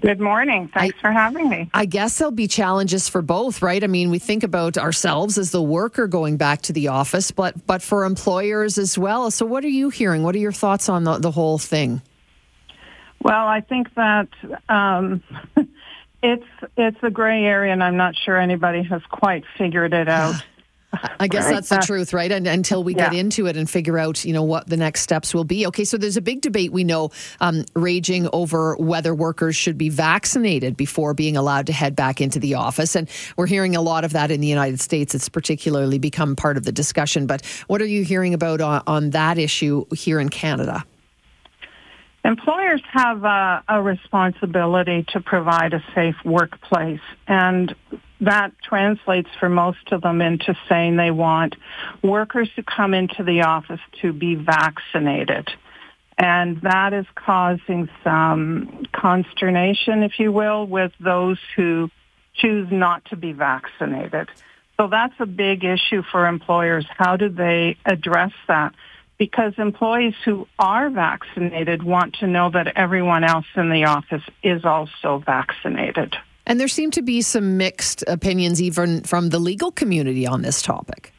Good 0.00 0.20
morning. 0.20 0.70
Thanks 0.72 0.96
I, 0.98 1.00
for 1.00 1.10
having 1.10 1.48
me. 1.48 1.70
I 1.74 1.84
guess 1.84 2.18
there'll 2.18 2.30
be 2.30 2.46
challenges 2.46 3.08
for 3.08 3.22
both, 3.22 3.62
right? 3.62 3.82
I 3.82 3.86
mean, 3.86 4.10
we 4.10 4.18
think 4.18 4.42
about 4.42 4.78
ourselves 4.78 5.38
as 5.38 5.50
the 5.50 5.62
worker 5.62 6.06
going 6.06 6.36
back 6.36 6.62
to 6.62 6.72
the 6.72 6.88
office, 6.88 7.30
but 7.30 7.66
but 7.66 7.82
for 7.82 8.04
employers 8.04 8.78
as 8.78 8.96
well. 8.96 9.30
So, 9.30 9.44
what 9.46 9.64
are 9.64 9.68
you 9.68 9.90
hearing? 9.90 10.22
What 10.22 10.34
are 10.34 10.38
your 10.38 10.52
thoughts 10.52 10.88
on 10.88 11.04
the, 11.04 11.18
the 11.18 11.30
whole 11.30 11.58
thing? 11.58 12.02
Well, 13.22 13.48
I 13.48 13.60
think 13.60 13.92
that 13.94 14.28
um, 14.68 15.22
it's 16.22 16.46
it's 16.76 16.98
a 17.02 17.10
gray 17.10 17.44
area, 17.44 17.72
and 17.72 17.82
I'm 17.82 17.96
not 17.96 18.14
sure 18.14 18.36
anybody 18.36 18.82
has 18.84 19.02
quite 19.10 19.44
figured 19.56 19.94
it 19.94 20.08
out. 20.08 20.34
I 21.20 21.28
guess 21.28 21.44
right. 21.44 21.54
that's 21.54 21.68
the 21.68 21.78
truth, 21.78 22.14
right? 22.14 22.32
And 22.32 22.46
until 22.46 22.82
we 22.82 22.94
yeah. 22.94 23.10
get 23.10 23.18
into 23.18 23.46
it 23.46 23.56
and 23.56 23.68
figure 23.68 23.98
out, 23.98 24.24
you 24.24 24.32
know, 24.32 24.42
what 24.42 24.68
the 24.68 24.76
next 24.76 25.02
steps 25.02 25.34
will 25.34 25.44
be. 25.44 25.66
Okay, 25.66 25.84
so 25.84 25.98
there's 25.98 26.16
a 26.16 26.22
big 26.22 26.40
debate 26.40 26.72
we 26.72 26.82
know 26.82 27.10
um, 27.40 27.64
raging 27.74 28.28
over 28.32 28.74
whether 28.76 29.14
workers 29.14 29.54
should 29.54 29.76
be 29.76 29.90
vaccinated 29.90 30.76
before 30.76 31.12
being 31.12 31.36
allowed 31.36 31.66
to 31.66 31.72
head 31.72 31.94
back 31.94 32.20
into 32.20 32.38
the 32.38 32.54
office, 32.54 32.96
and 32.96 33.08
we're 33.36 33.46
hearing 33.46 33.76
a 33.76 33.82
lot 33.82 34.04
of 34.04 34.12
that 34.12 34.30
in 34.30 34.40
the 34.40 34.46
United 34.46 34.80
States. 34.80 35.14
It's 35.14 35.28
particularly 35.28 35.98
become 35.98 36.36
part 36.36 36.56
of 36.56 36.64
the 36.64 36.72
discussion. 36.72 37.26
But 37.26 37.44
what 37.66 37.82
are 37.82 37.86
you 37.86 38.02
hearing 38.02 38.32
about 38.32 38.60
on, 38.60 38.82
on 38.86 39.10
that 39.10 39.36
issue 39.38 39.84
here 39.94 40.18
in 40.20 40.30
Canada? 40.30 40.84
Employers 42.24 42.82
have 42.92 43.24
a, 43.24 43.62
a 43.68 43.82
responsibility 43.82 45.04
to 45.08 45.20
provide 45.20 45.72
a 45.72 45.82
safe 45.94 46.16
workplace, 46.24 47.00
and 47.26 47.74
that 48.20 48.52
translates 48.62 49.28
for 49.38 49.48
most 49.48 49.92
of 49.92 50.02
them 50.02 50.20
into 50.20 50.56
saying 50.68 50.96
they 50.96 51.10
want 51.10 51.54
workers 52.02 52.48
who 52.56 52.62
come 52.62 52.94
into 52.94 53.22
the 53.22 53.42
office 53.42 53.80
to 54.02 54.12
be 54.12 54.34
vaccinated. 54.34 55.48
And 56.16 56.60
that 56.62 56.92
is 56.92 57.06
causing 57.14 57.88
some 58.02 58.86
consternation, 58.92 60.02
if 60.02 60.18
you 60.18 60.32
will, 60.32 60.66
with 60.66 60.92
those 60.98 61.38
who 61.54 61.90
choose 62.34 62.68
not 62.72 63.04
to 63.06 63.16
be 63.16 63.32
vaccinated. 63.32 64.28
So 64.76 64.88
that's 64.88 65.14
a 65.20 65.26
big 65.26 65.64
issue 65.64 66.02
for 66.10 66.26
employers. 66.26 66.86
How 66.88 67.16
do 67.16 67.28
they 67.28 67.76
address 67.84 68.32
that? 68.48 68.74
because 69.18 69.52
employees 69.58 70.14
who 70.24 70.46
are 70.58 70.88
vaccinated 70.88 71.82
want 71.82 72.14
to 72.20 72.26
know 72.26 72.50
that 72.50 72.76
everyone 72.76 73.24
else 73.24 73.46
in 73.56 73.68
the 73.68 73.84
office 73.84 74.22
is 74.42 74.64
also 74.64 75.18
vaccinated. 75.18 76.16
And 76.48 76.58
there 76.58 76.66
seem 76.66 76.90
to 76.92 77.02
be 77.02 77.20
some 77.20 77.58
mixed 77.58 78.02
opinions 78.08 78.60
even 78.60 79.02
from 79.02 79.28
the 79.28 79.38
legal 79.38 79.70
community 79.70 80.26
on 80.26 80.42
this 80.42 80.62
topic. 80.62 81.12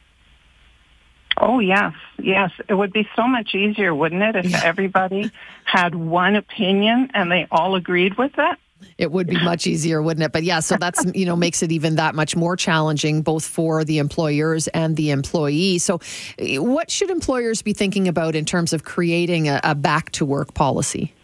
Oh, 1.38 1.60
yes, 1.60 1.94
yes. 2.18 2.50
It 2.68 2.74
would 2.74 2.92
be 2.92 3.08
so 3.16 3.26
much 3.26 3.54
easier, 3.54 3.94
wouldn't 3.94 4.22
it, 4.22 4.36
if 4.36 4.50
yeah. 4.50 4.60
everybody 4.62 5.30
had 5.64 5.94
one 5.94 6.34
opinion 6.34 7.12
and 7.14 7.30
they 7.30 7.46
all 7.50 7.76
agreed 7.76 8.18
with 8.18 8.32
it? 8.36 8.58
It 8.98 9.12
would 9.12 9.26
be 9.26 9.42
much 9.42 9.66
easier, 9.66 10.02
wouldn't 10.02 10.24
it? 10.24 10.32
But 10.32 10.42
yeah, 10.42 10.60
so 10.60 10.76
that's, 10.78 11.04
you 11.14 11.26
know, 11.26 11.36
makes 11.36 11.62
it 11.62 11.70
even 11.70 11.96
that 11.96 12.14
much 12.14 12.34
more 12.34 12.56
challenging 12.56 13.22
both 13.22 13.44
for 13.44 13.84
the 13.84 13.98
employers 13.98 14.68
and 14.68 14.96
the 14.96 15.10
employee. 15.10 15.78
So, 15.78 16.00
eh, 16.38 16.58
what 16.58 16.90
should 16.90 17.10
employers 17.10 17.62
be 17.62 17.72
thinking 17.72 18.08
about 18.08 18.34
in 18.34 18.44
terms 18.44 18.72
of 18.72 18.84
creating 18.84 19.48
a, 19.48 19.60
a 19.62 19.74
back 19.74 20.10
to 20.12 20.24
work 20.24 20.54
policy? 20.54 21.14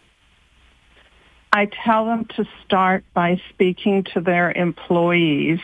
I 1.56 1.70
tell 1.86 2.04
them 2.04 2.26
to 2.36 2.44
start 2.66 3.02
by 3.14 3.40
speaking 3.48 4.04
to 4.12 4.20
their 4.20 4.52
employees 4.52 5.60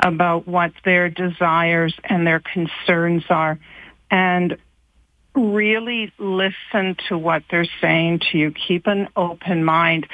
about 0.00 0.48
what 0.48 0.72
their 0.86 1.10
desires 1.10 1.94
and 2.02 2.26
their 2.26 2.40
concerns 2.40 3.24
are 3.28 3.58
and 4.10 4.56
really 5.34 6.10
listen 6.16 6.96
to 7.10 7.18
what 7.18 7.42
they're 7.50 7.68
saying 7.82 8.20
to 8.30 8.38
you. 8.38 8.52
Keep 8.52 8.86
an 8.86 9.08
open 9.16 9.64
mind. 9.64 10.06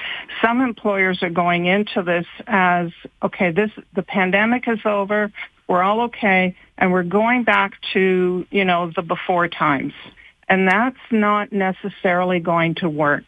Some 0.43 0.61
employers 0.61 1.23
are 1.23 1.31
going 1.31 1.67
into 1.67 2.03
this 2.03 2.27
as, 2.49 2.91
okay, 3.23 3.53
this, 3.53 3.71
the 3.95 4.03
pandemic 4.03 4.67
is 4.67 4.81
over. 4.85 5.31
We're 5.69 5.85
all 5.85 6.01
okay. 6.07 6.57
And 6.77 6.91
we're 6.91 7.05
going 7.05 7.45
back 7.45 7.75
to, 7.93 8.49
you 8.51 8.65
know, 8.65 8.91
the 8.91 9.03
before 9.03 9.47
times. 9.47 9.93
And 10.49 10.67
that's 10.67 10.99
not 11.13 11.53
necessarily 11.53 12.41
going 12.41 12.75
to 12.77 12.91
work. 12.91 13.23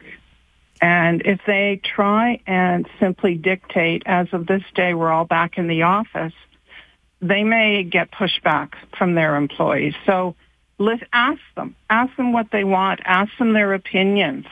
And 0.81 1.23
if 1.25 1.39
they 1.47 1.81
try 1.83 2.41
and 2.45 2.87
simply 2.99 3.35
dictate, 3.35 4.03
as 4.05 4.27
of 4.31 4.45
this 4.47 4.63
day, 4.75 4.93
we're 4.93 5.11
all 5.11 5.25
back 5.25 5.57
in 5.57 5.67
the 5.67 5.83
office, 5.83 6.33
they 7.21 7.43
may 7.43 7.83
get 7.83 8.11
pushback 8.11 8.73
from 8.97 9.15
their 9.15 9.35
employees. 9.35 9.95
So 10.05 10.35
let, 10.77 10.99
ask 11.11 11.41
them. 11.55 11.75
Ask 11.89 12.15
them 12.15 12.33
what 12.33 12.51
they 12.51 12.63
want. 12.63 12.99
Ask 13.03 13.31
them 13.39 13.53
their 13.53 13.73
opinions. 13.73 14.45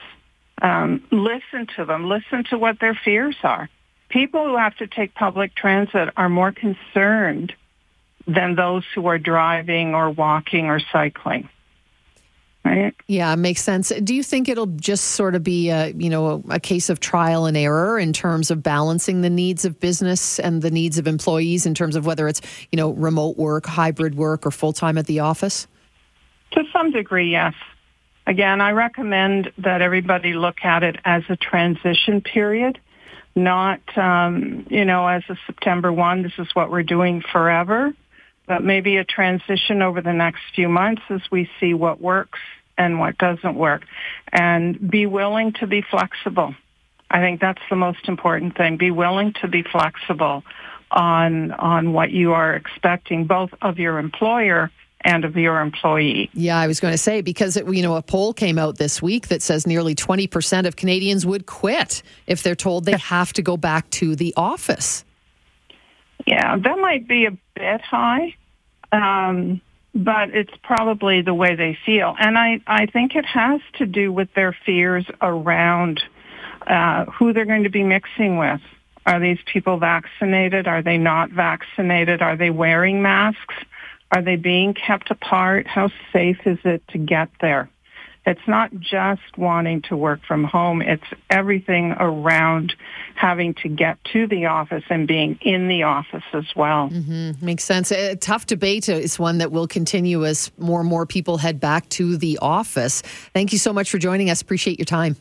Um, 0.61 1.03
listen 1.11 1.67
to 1.75 1.85
them. 1.85 2.09
Listen 2.09 2.43
to 2.49 2.57
what 2.57 2.79
their 2.79 2.97
fears 3.05 3.35
are. 3.43 3.69
People 4.09 4.45
who 4.45 4.57
have 4.57 4.75
to 4.77 4.87
take 4.87 5.13
public 5.13 5.53
transit 5.55 6.09
are 6.15 6.29
more 6.29 6.51
concerned 6.51 7.53
than 8.27 8.55
those 8.55 8.83
who 8.95 9.05
are 9.07 9.19
driving 9.19 9.93
or 9.93 10.09
walking 10.09 10.65
or 10.65 10.79
cycling. 10.91 11.49
Right? 12.65 12.95
Yeah, 13.05 13.35
makes 13.35 13.61
sense. 13.61 13.89
Do 13.89 14.15
you 14.15 14.23
think 14.23 14.49
it'll 14.49 14.65
just 14.65 15.11
sort 15.11 15.35
of 15.35 15.43
be 15.43 15.69
a, 15.69 15.89
you 15.89 16.09
know, 16.09 16.43
a, 16.49 16.55
a, 16.55 16.59
case 16.59 16.89
of 16.89 16.99
trial 16.99 17.45
and 17.45 17.55
error 17.55 17.99
in 17.99 18.11
terms 18.11 18.49
of 18.49 18.63
balancing 18.63 19.21
the 19.21 19.29
needs 19.29 19.65
of 19.65 19.79
business 19.79 20.39
and 20.39 20.63
the 20.63 20.71
needs 20.71 20.97
of 20.97 21.05
employees 21.05 21.67
in 21.67 21.75
terms 21.75 21.95
of 21.95 22.07
whether 22.07 22.27
it's, 22.27 22.41
you 22.71 22.77
know, 22.77 22.89
remote 22.89 23.37
work, 23.37 23.67
hybrid 23.67 24.15
work 24.15 24.47
or 24.47 24.51
full-time 24.51 24.97
at 24.97 25.05
the 25.05 25.19
office? 25.19 25.67
To 26.53 26.63
some 26.73 26.89
degree, 26.89 27.29
yes. 27.29 27.53
Again, 28.25 28.61
I 28.61 28.71
recommend 28.71 29.51
that 29.59 29.83
everybody 29.83 30.33
look 30.33 30.65
at 30.65 30.81
it 30.81 30.95
as 31.05 31.21
a 31.29 31.35
transition 31.35 32.21
period, 32.21 32.79
not, 33.35 33.79
um, 33.95 34.65
you 34.71 34.85
know, 34.85 35.07
as 35.07 35.21
a 35.29 35.37
September 35.45 35.93
1, 35.93 36.23
this 36.23 36.33
is 36.39 36.47
what 36.55 36.71
we're 36.71 36.81
doing 36.81 37.21
forever 37.21 37.93
but 38.47 38.63
maybe 38.63 38.97
a 38.97 39.03
transition 39.03 39.81
over 39.81 40.01
the 40.01 40.13
next 40.13 40.41
few 40.53 40.69
months 40.69 41.01
as 41.09 41.21
we 41.31 41.49
see 41.59 41.73
what 41.73 42.01
works 42.01 42.39
and 42.77 42.99
what 42.99 43.17
doesn't 43.17 43.55
work 43.55 43.83
and 44.31 44.89
be 44.89 45.05
willing 45.05 45.53
to 45.53 45.67
be 45.67 45.81
flexible. 45.81 46.53
I 47.09 47.19
think 47.19 47.39
that's 47.39 47.61
the 47.69 47.75
most 47.75 48.07
important 48.07 48.57
thing. 48.57 48.77
Be 48.77 48.91
willing 48.91 49.33
to 49.41 49.47
be 49.47 49.63
flexible 49.63 50.43
on 50.91 51.51
on 51.51 51.93
what 51.93 52.11
you 52.11 52.33
are 52.33 52.53
expecting 52.53 53.25
both 53.25 53.51
of 53.61 53.79
your 53.79 53.99
employer 53.99 54.71
and 55.01 55.23
of 55.23 55.37
your 55.37 55.61
employee. 55.61 56.29
Yeah, 56.33 56.57
I 56.57 56.67
was 56.67 56.79
going 56.79 56.93
to 56.93 56.97
say 56.97 57.21
because 57.21 57.55
it, 57.57 57.71
you 57.71 57.83
know 57.83 57.95
a 57.95 58.01
poll 58.01 58.33
came 58.33 58.57
out 58.57 58.77
this 58.77 59.01
week 59.01 59.27
that 59.27 59.41
says 59.41 59.67
nearly 59.67 59.95
20% 59.95 60.65
of 60.65 60.75
Canadians 60.75 61.25
would 61.25 61.45
quit 61.45 62.01
if 62.27 62.43
they're 62.43 62.55
told 62.55 62.85
they 62.85 62.97
have 62.97 63.31
to 63.33 63.41
go 63.41 63.55
back 63.55 63.89
to 63.91 64.15
the 64.15 64.33
office. 64.35 65.05
Yeah, 66.25 66.57
that 66.57 66.79
might 66.79 67.07
be 67.07 67.25
a 67.25 67.37
bit 67.55 67.81
high, 67.81 68.35
um, 68.91 69.61
but 69.93 70.29
it's 70.29 70.53
probably 70.63 71.21
the 71.21 71.33
way 71.33 71.55
they 71.55 71.77
feel. 71.85 72.15
And 72.19 72.37
I, 72.37 72.61
I 72.65 72.87
think 72.87 73.15
it 73.15 73.25
has 73.25 73.61
to 73.75 73.85
do 73.85 74.11
with 74.11 74.33
their 74.33 74.55
fears 74.65 75.05
around 75.21 76.01
uh, 76.65 77.05
who 77.05 77.31
they're 77.31 77.45
going 77.45 77.63
to 77.63 77.69
be 77.69 77.83
mixing 77.83 78.37
with. 78.37 78.61
Are 79.05 79.19
these 79.19 79.37
people 79.45 79.77
vaccinated? 79.77 80.67
Are 80.67 80.81
they 80.81 80.97
not 80.97 81.29
vaccinated? 81.29 82.23
Are 82.23 82.35
they 82.35 82.49
wearing 82.49 83.03
masks? 83.03 83.53
Are 84.11 84.21
they 84.21 84.35
being 84.35 84.73
kept 84.73 85.11
apart? 85.11 85.67
How 85.67 85.89
safe 86.11 86.39
is 86.45 86.57
it 86.63 86.87
to 86.89 86.97
get 86.97 87.29
there? 87.39 87.69
It's 88.25 88.47
not 88.47 88.71
just 88.79 89.37
wanting 89.37 89.83
to 89.83 89.95
work 89.95 90.21
from 90.27 90.43
home. 90.43 90.81
It's 90.81 91.03
everything 91.29 91.91
around 91.99 92.73
having 93.13 93.53
to 93.55 93.69
get 93.69 94.03
to 94.13 94.27
the 94.27 94.47
office 94.47 94.83
and 94.89 95.07
being 95.07 95.37
in 95.41 95.67
the 95.67 95.83
office 95.83 96.23
as 96.33 96.45
well. 96.55 96.89
Mm-hmm. 96.89 97.45
Makes 97.45 97.63
sense. 97.63 97.91
A 97.91 98.15
tough 98.15 98.47
debate 98.47 98.89
is 98.89 99.19
one 99.19 99.37
that 99.37 99.51
will 99.51 99.67
continue 99.67 100.25
as 100.25 100.51
more 100.57 100.79
and 100.79 100.89
more 100.89 101.05
people 101.05 101.37
head 101.37 101.59
back 101.59 101.87
to 101.89 102.17
the 102.17 102.39
office. 102.41 103.01
Thank 103.33 103.53
you 103.53 103.59
so 103.59 103.71
much 103.71 103.91
for 103.91 103.99
joining 103.99 104.29
us. 104.29 104.41
Appreciate 104.41 104.79
your 104.79 104.85
time. 104.85 105.15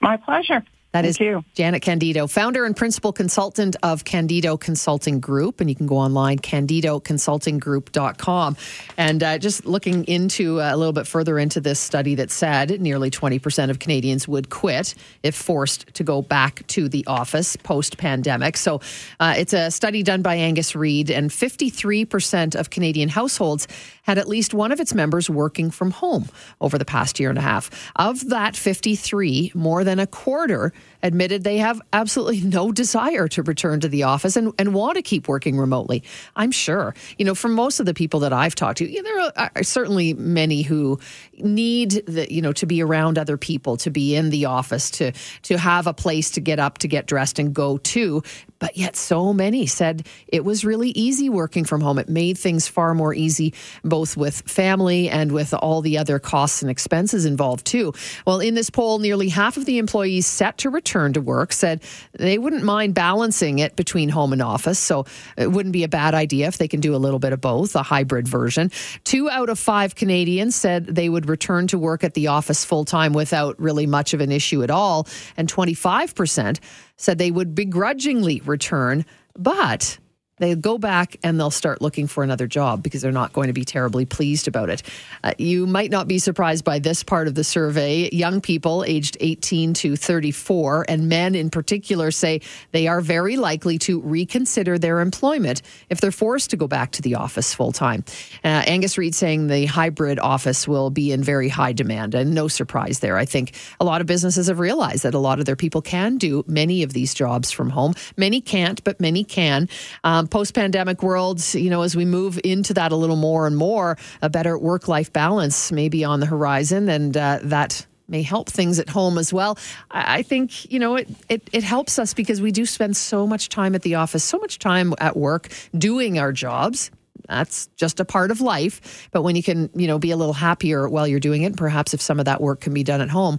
My 0.00 0.16
pleasure. 0.16 0.64
That 0.92 1.02
Thank 1.04 1.10
is 1.10 1.20
you. 1.20 1.44
Janet 1.54 1.80
Candido, 1.80 2.26
founder 2.26 2.66
and 2.66 2.76
principal 2.76 3.14
consultant 3.14 3.76
of 3.82 4.04
Candido 4.04 4.58
Consulting 4.58 5.20
Group. 5.20 5.62
And 5.62 5.70
you 5.70 5.76
can 5.76 5.86
go 5.86 5.96
online, 5.96 6.38
candidoconsultinggroup.com. 6.38 8.56
And 8.98 9.22
uh, 9.22 9.38
just 9.38 9.64
looking 9.64 10.04
into 10.04 10.60
uh, 10.60 10.74
a 10.74 10.76
little 10.76 10.92
bit 10.92 11.06
further 11.06 11.38
into 11.38 11.62
this 11.62 11.80
study 11.80 12.14
that 12.16 12.30
said 12.30 12.78
nearly 12.78 13.10
20% 13.10 13.70
of 13.70 13.78
Canadians 13.78 14.28
would 14.28 14.50
quit 14.50 14.94
if 15.22 15.34
forced 15.34 15.94
to 15.94 16.04
go 16.04 16.20
back 16.20 16.66
to 16.66 16.90
the 16.90 17.06
office 17.06 17.56
post 17.56 17.96
pandemic. 17.96 18.58
So 18.58 18.82
uh, 19.18 19.32
it's 19.38 19.54
a 19.54 19.70
study 19.70 20.02
done 20.02 20.20
by 20.20 20.34
Angus 20.34 20.76
Reid, 20.76 21.10
and 21.10 21.30
53% 21.30 22.54
of 22.54 22.68
Canadian 22.68 23.08
households 23.08 23.66
had 24.02 24.18
at 24.18 24.28
least 24.28 24.54
one 24.54 24.72
of 24.72 24.80
its 24.80 24.94
members 24.94 25.30
working 25.30 25.70
from 25.70 25.90
home 25.90 26.28
over 26.60 26.78
the 26.78 26.84
past 26.84 27.18
year 27.18 27.30
and 27.30 27.38
a 27.38 27.42
half. 27.42 27.92
Of 27.96 28.28
that 28.28 28.56
53, 28.56 29.52
more 29.54 29.84
than 29.84 29.98
a 29.98 30.06
quarter 30.06 30.72
admitted 31.02 31.44
they 31.44 31.58
have 31.58 31.80
absolutely 31.92 32.40
no 32.48 32.72
desire 32.72 33.28
to 33.28 33.42
return 33.42 33.80
to 33.80 33.88
the 33.88 34.04
office 34.04 34.36
and, 34.36 34.52
and 34.58 34.74
want 34.74 34.96
to 34.96 35.02
keep 35.02 35.28
working 35.28 35.58
remotely. 35.58 36.02
I'm 36.36 36.50
sure, 36.50 36.94
you 37.18 37.24
know, 37.24 37.34
from 37.34 37.52
most 37.52 37.80
of 37.80 37.86
the 37.86 37.94
people 37.94 38.20
that 38.20 38.32
I've 38.32 38.54
talked 38.54 38.78
to, 38.78 38.88
yeah, 38.88 39.02
there 39.02 39.20
are, 39.20 39.50
are 39.56 39.62
certainly 39.62 40.14
many 40.14 40.62
who 40.62 40.98
need 41.38 41.90
the, 42.06 42.32
you 42.32 42.42
know, 42.42 42.52
to 42.52 42.66
be 42.66 42.82
around 42.82 43.18
other 43.18 43.36
people, 43.36 43.76
to 43.78 43.90
be 43.90 44.14
in 44.14 44.30
the 44.30 44.44
office, 44.44 44.90
to 44.92 45.12
to 45.42 45.58
have 45.58 45.86
a 45.86 45.94
place 45.94 46.30
to 46.32 46.40
get 46.40 46.58
up, 46.58 46.78
to 46.78 46.88
get 46.88 47.06
dressed 47.06 47.38
and 47.38 47.54
go 47.54 47.78
to. 47.78 48.22
But 48.58 48.76
yet, 48.76 48.94
so 48.94 49.32
many 49.32 49.66
said 49.66 50.06
it 50.28 50.44
was 50.44 50.64
really 50.64 50.90
easy 50.90 51.28
working 51.28 51.64
from 51.64 51.80
home. 51.80 51.98
It 51.98 52.08
made 52.08 52.38
things 52.38 52.68
far 52.68 52.94
more 52.94 53.12
easy, 53.12 53.54
both 53.82 54.16
with 54.16 54.42
family 54.42 55.08
and 55.08 55.32
with 55.32 55.52
all 55.52 55.80
the 55.80 55.98
other 55.98 56.20
costs 56.20 56.62
and 56.62 56.70
expenses 56.70 57.24
involved, 57.24 57.66
too. 57.66 57.92
Well, 58.24 58.38
in 58.38 58.54
this 58.54 58.70
poll, 58.70 59.00
nearly 59.00 59.28
half 59.30 59.56
of 59.56 59.64
the 59.64 59.78
employees 59.78 60.26
set 60.26 60.58
to 60.58 60.70
return 60.70 60.91
to 60.92 61.20
work 61.20 61.52
said 61.52 61.82
they 62.12 62.38
wouldn't 62.38 62.64
mind 62.64 62.94
balancing 62.94 63.58
it 63.58 63.76
between 63.76 64.08
home 64.08 64.32
and 64.32 64.42
office. 64.42 64.78
So 64.78 65.06
it 65.36 65.50
wouldn't 65.50 65.72
be 65.72 65.84
a 65.84 65.88
bad 65.88 66.14
idea 66.14 66.48
if 66.48 66.58
they 66.58 66.68
can 66.68 66.80
do 66.80 66.94
a 66.94 66.98
little 66.98 67.18
bit 67.18 67.32
of 67.32 67.40
both, 67.40 67.74
a 67.74 67.82
hybrid 67.82 68.28
version. 68.28 68.70
Two 69.04 69.30
out 69.30 69.48
of 69.48 69.58
five 69.58 69.94
Canadians 69.94 70.54
said 70.54 70.86
they 70.86 71.08
would 71.08 71.28
return 71.28 71.66
to 71.68 71.78
work 71.78 72.04
at 72.04 72.14
the 72.14 72.26
office 72.26 72.64
full 72.64 72.84
time 72.84 73.12
without 73.12 73.58
really 73.58 73.86
much 73.86 74.12
of 74.12 74.20
an 74.20 74.30
issue 74.30 74.62
at 74.62 74.70
all. 74.70 75.06
And 75.36 75.50
25% 75.50 76.58
said 76.96 77.18
they 77.18 77.30
would 77.30 77.54
begrudgingly 77.54 78.42
return, 78.44 79.04
but 79.34 79.98
they 80.42 80.54
go 80.54 80.76
back 80.76 81.16
and 81.22 81.38
they'll 81.38 81.50
start 81.50 81.80
looking 81.80 82.06
for 82.06 82.24
another 82.24 82.46
job 82.46 82.82
because 82.82 83.00
they're 83.00 83.12
not 83.12 83.32
going 83.32 83.46
to 83.46 83.52
be 83.52 83.64
terribly 83.64 84.04
pleased 84.04 84.48
about 84.48 84.70
it. 84.70 84.82
Uh, 85.22 85.32
you 85.38 85.66
might 85.66 85.90
not 85.90 86.08
be 86.08 86.18
surprised 86.18 86.64
by 86.64 86.80
this 86.80 87.04
part 87.04 87.28
of 87.28 87.34
the 87.36 87.44
survey. 87.44 88.08
Young 88.12 88.40
people 88.40 88.84
aged 88.84 89.16
18 89.20 89.72
to 89.74 89.94
34 89.94 90.86
and 90.88 91.08
men 91.08 91.36
in 91.36 91.48
particular 91.48 92.10
say 92.10 92.40
they 92.72 92.88
are 92.88 93.00
very 93.00 93.36
likely 93.36 93.78
to 93.78 94.00
reconsider 94.00 94.78
their 94.78 95.00
employment 95.00 95.62
if 95.90 96.00
they're 96.00 96.10
forced 96.10 96.50
to 96.50 96.56
go 96.56 96.66
back 96.66 96.90
to 96.90 97.02
the 97.02 97.14
office 97.14 97.54
full 97.54 97.70
time. 97.70 98.04
Uh, 98.42 98.48
Angus 98.66 98.98
Reid 98.98 99.14
saying 99.14 99.46
the 99.46 99.66
hybrid 99.66 100.18
office 100.18 100.66
will 100.66 100.90
be 100.90 101.12
in 101.12 101.22
very 101.22 101.48
high 101.48 101.72
demand 101.72 102.14
and 102.16 102.34
no 102.34 102.48
surprise 102.48 102.98
there. 102.98 103.16
I 103.16 103.26
think 103.26 103.54
a 103.78 103.84
lot 103.84 104.00
of 104.00 104.08
businesses 104.08 104.48
have 104.48 104.58
realized 104.58 105.04
that 105.04 105.14
a 105.14 105.18
lot 105.20 105.38
of 105.38 105.44
their 105.44 105.56
people 105.56 105.82
can 105.82 106.18
do 106.18 106.44
many 106.48 106.82
of 106.82 106.92
these 106.92 107.14
jobs 107.14 107.52
from 107.52 107.70
home. 107.70 107.94
Many 108.16 108.40
can't, 108.40 108.82
but 108.82 108.98
many 108.98 109.22
can. 109.22 109.68
Um, 110.02 110.26
post 110.32 110.54
pandemic 110.54 111.02
world, 111.02 111.42
you 111.54 111.68
know, 111.68 111.82
as 111.82 111.94
we 111.94 112.06
move 112.06 112.40
into 112.42 112.72
that 112.72 112.90
a 112.90 112.96
little 112.96 113.16
more 113.16 113.46
and 113.46 113.54
more, 113.54 113.98
a 114.22 114.30
better 114.30 114.56
work 114.56 114.88
life 114.88 115.12
balance 115.12 115.70
may 115.70 115.90
be 115.90 116.04
on 116.04 116.20
the 116.20 116.26
horizon, 116.26 116.88
and 116.88 117.14
uh, 117.18 117.38
that 117.42 117.86
may 118.08 118.22
help 118.22 118.48
things 118.48 118.78
at 118.78 118.88
home 118.88 119.18
as 119.18 119.30
well. 119.30 119.58
I 119.90 120.22
think, 120.22 120.70
you 120.72 120.78
know, 120.78 120.96
it, 120.96 121.08
it, 121.28 121.50
it 121.52 121.62
helps 121.62 121.98
us 121.98 122.14
because 122.14 122.40
we 122.40 122.50
do 122.50 122.64
spend 122.64 122.96
so 122.96 123.26
much 123.26 123.50
time 123.50 123.74
at 123.74 123.82
the 123.82 123.96
office, 123.96 124.24
so 124.24 124.38
much 124.38 124.58
time 124.58 124.94
at 124.98 125.18
work 125.18 125.48
doing 125.76 126.18
our 126.18 126.32
jobs. 126.32 126.90
That's 127.28 127.68
just 127.76 128.00
a 128.00 128.04
part 128.04 128.30
of 128.30 128.40
life. 128.40 129.08
But 129.12 129.22
when 129.22 129.36
you 129.36 129.42
can, 129.42 129.68
you 129.74 129.86
know, 129.86 129.98
be 129.98 130.12
a 130.12 130.16
little 130.16 130.34
happier 130.34 130.88
while 130.88 131.06
you're 131.06 131.20
doing 131.20 131.42
it, 131.42 131.56
perhaps 131.56 131.92
if 131.94 132.00
some 132.00 132.18
of 132.18 132.24
that 132.24 132.40
work 132.40 132.60
can 132.60 132.74
be 132.74 132.82
done 132.82 133.00
at 133.02 133.10
home, 133.10 133.38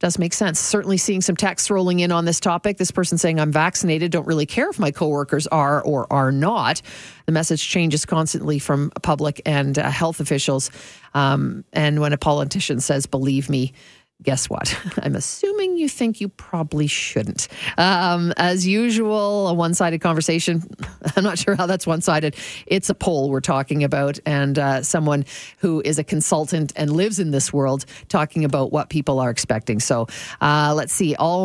does 0.00 0.18
make 0.18 0.32
sense. 0.32 0.58
Certainly 0.58 0.96
seeing 0.96 1.20
some 1.20 1.36
texts 1.36 1.70
rolling 1.70 2.00
in 2.00 2.10
on 2.10 2.24
this 2.24 2.40
topic. 2.40 2.78
This 2.78 2.90
person 2.90 3.18
saying, 3.18 3.38
I'm 3.38 3.52
vaccinated, 3.52 4.10
don't 4.10 4.26
really 4.26 4.46
care 4.46 4.68
if 4.70 4.78
my 4.78 4.90
coworkers 4.90 5.46
are 5.46 5.82
or 5.82 6.10
are 6.12 6.32
not. 6.32 6.82
The 7.26 7.32
message 7.32 7.66
changes 7.66 8.04
constantly 8.06 8.58
from 8.58 8.90
public 9.02 9.40
and 9.46 9.78
uh, 9.78 9.90
health 9.90 10.18
officials. 10.20 10.70
Um, 11.14 11.64
and 11.72 12.00
when 12.00 12.12
a 12.12 12.18
politician 12.18 12.80
says, 12.80 13.06
believe 13.06 13.50
me, 13.50 13.74
guess 14.22 14.48
what? 14.48 14.76
I'm 15.02 15.16
assuming 15.16 15.76
you 15.76 15.88
think 15.88 16.20
you 16.20 16.28
probably 16.28 16.86
shouldn't. 16.86 17.48
Um, 17.78 18.32
as 18.36 18.66
usual, 18.66 19.48
a 19.48 19.54
one 19.54 19.74
sided 19.74 20.00
conversation. 20.00 20.62
I'm 21.16 21.24
not 21.24 21.38
sure 21.38 21.54
how 21.54 21.66
that's 21.66 21.86
one 21.86 22.00
sided. 22.00 22.36
It's 22.66 22.90
a 22.90 22.94
poll 22.94 23.30
we're 23.30 23.40
talking 23.40 23.84
about, 23.84 24.18
and 24.26 24.58
uh, 24.58 24.82
someone 24.82 25.24
who 25.58 25.82
is 25.84 25.98
a 25.98 26.04
consultant 26.04 26.72
and 26.76 26.90
lives 26.90 27.18
in 27.18 27.30
this 27.30 27.52
world 27.52 27.84
talking 28.08 28.44
about 28.44 28.72
what 28.72 28.90
people 28.90 29.18
are 29.20 29.30
expecting. 29.30 29.80
So 29.80 30.06
uh, 30.40 30.74
let's 30.76 30.92
see. 30.92 31.14
All 31.16 31.40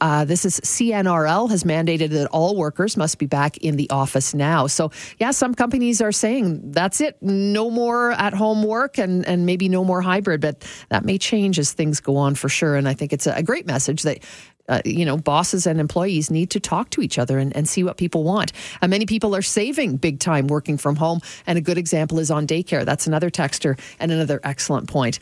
uh, 0.00 0.24
this 0.24 0.44
is 0.44 0.60
CNRL 0.60 1.50
has 1.50 1.64
mandated 1.64 2.10
that 2.10 2.28
all 2.28 2.56
workers 2.56 2.96
must 2.96 3.18
be 3.18 3.26
back 3.26 3.56
in 3.58 3.76
the 3.76 3.88
office 3.90 4.34
now. 4.34 4.66
So 4.66 4.90
yeah, 5.18 5.30
some 5.30 5.54
companies 5.54 6.00
are 6.00 6.12
saying 6.12 6.72
that's 6.72 7.00
it. 7.00 7.16
No 7.22 7.70
more 7.70 8.12
at 8.12 8.34
home 8.34 8.62
work 8.62 8.98
and, 8.98 9.26
and 9.26 9.46
maybe 9.46 9.68
no 9.68 9.84
more 9.84 10.02
hybrid, 10.02 10.40
but 10.40 10.66
that 10.90 11.04
may 11.04 11.18
change 11.18 11.58
as 11.58 11.72
things 11.72 12.00
go 12.00 12.17
on 12.18 12.34
for 12.34 12.48
sure. 12.48 12.76
And 12.76 12.88
I 12.88 12.94
think 12.94 13.12
it's 13.12 13.26
a, 13.26 13.42
great 13.42 13.66
message 13.66 14.02
that 14.02 14.18
uh, 14.68 14.82
you 14.84 15.04
know, 15.04 15.16
bosses 15.16 15.66
and 15.66 15.80
employees 15.80 16.30
need 16.30 16.50
to 16.50 16.60
talk 16.60 16.90
to 16.90 17.00
each 17.00 17.18
other 17.18 17.38
and, 17.38 17.56
and 17.56 17.66
see 17.66 17.82
what 17.82 17.96
people 17.96 18.22
want. 18.24 18.52
Uh, 18.82 18.88
many 18.88 19.06
people 19.06 19.34
are 19.34 19.40
saving 19.40 19.96
big 19.96 20.20
time 20.20 20.46
working 20.46 20.76
from 20.76 20.96
home, 20.96 21.20
and 21.46 21.56
a 21.56 21.62
good 21.62 21.78
example 21.78 22.18
is 22.18 22.30
on 22.30 22.46
daycare. 22.46 22.84
That's 22.84 23.06
another 23.06 23.30
texter 23.30 23.78
and 23.98 24.12
another 24.12 24.40
excellent 24.44 24.86
point. 24.86 25.20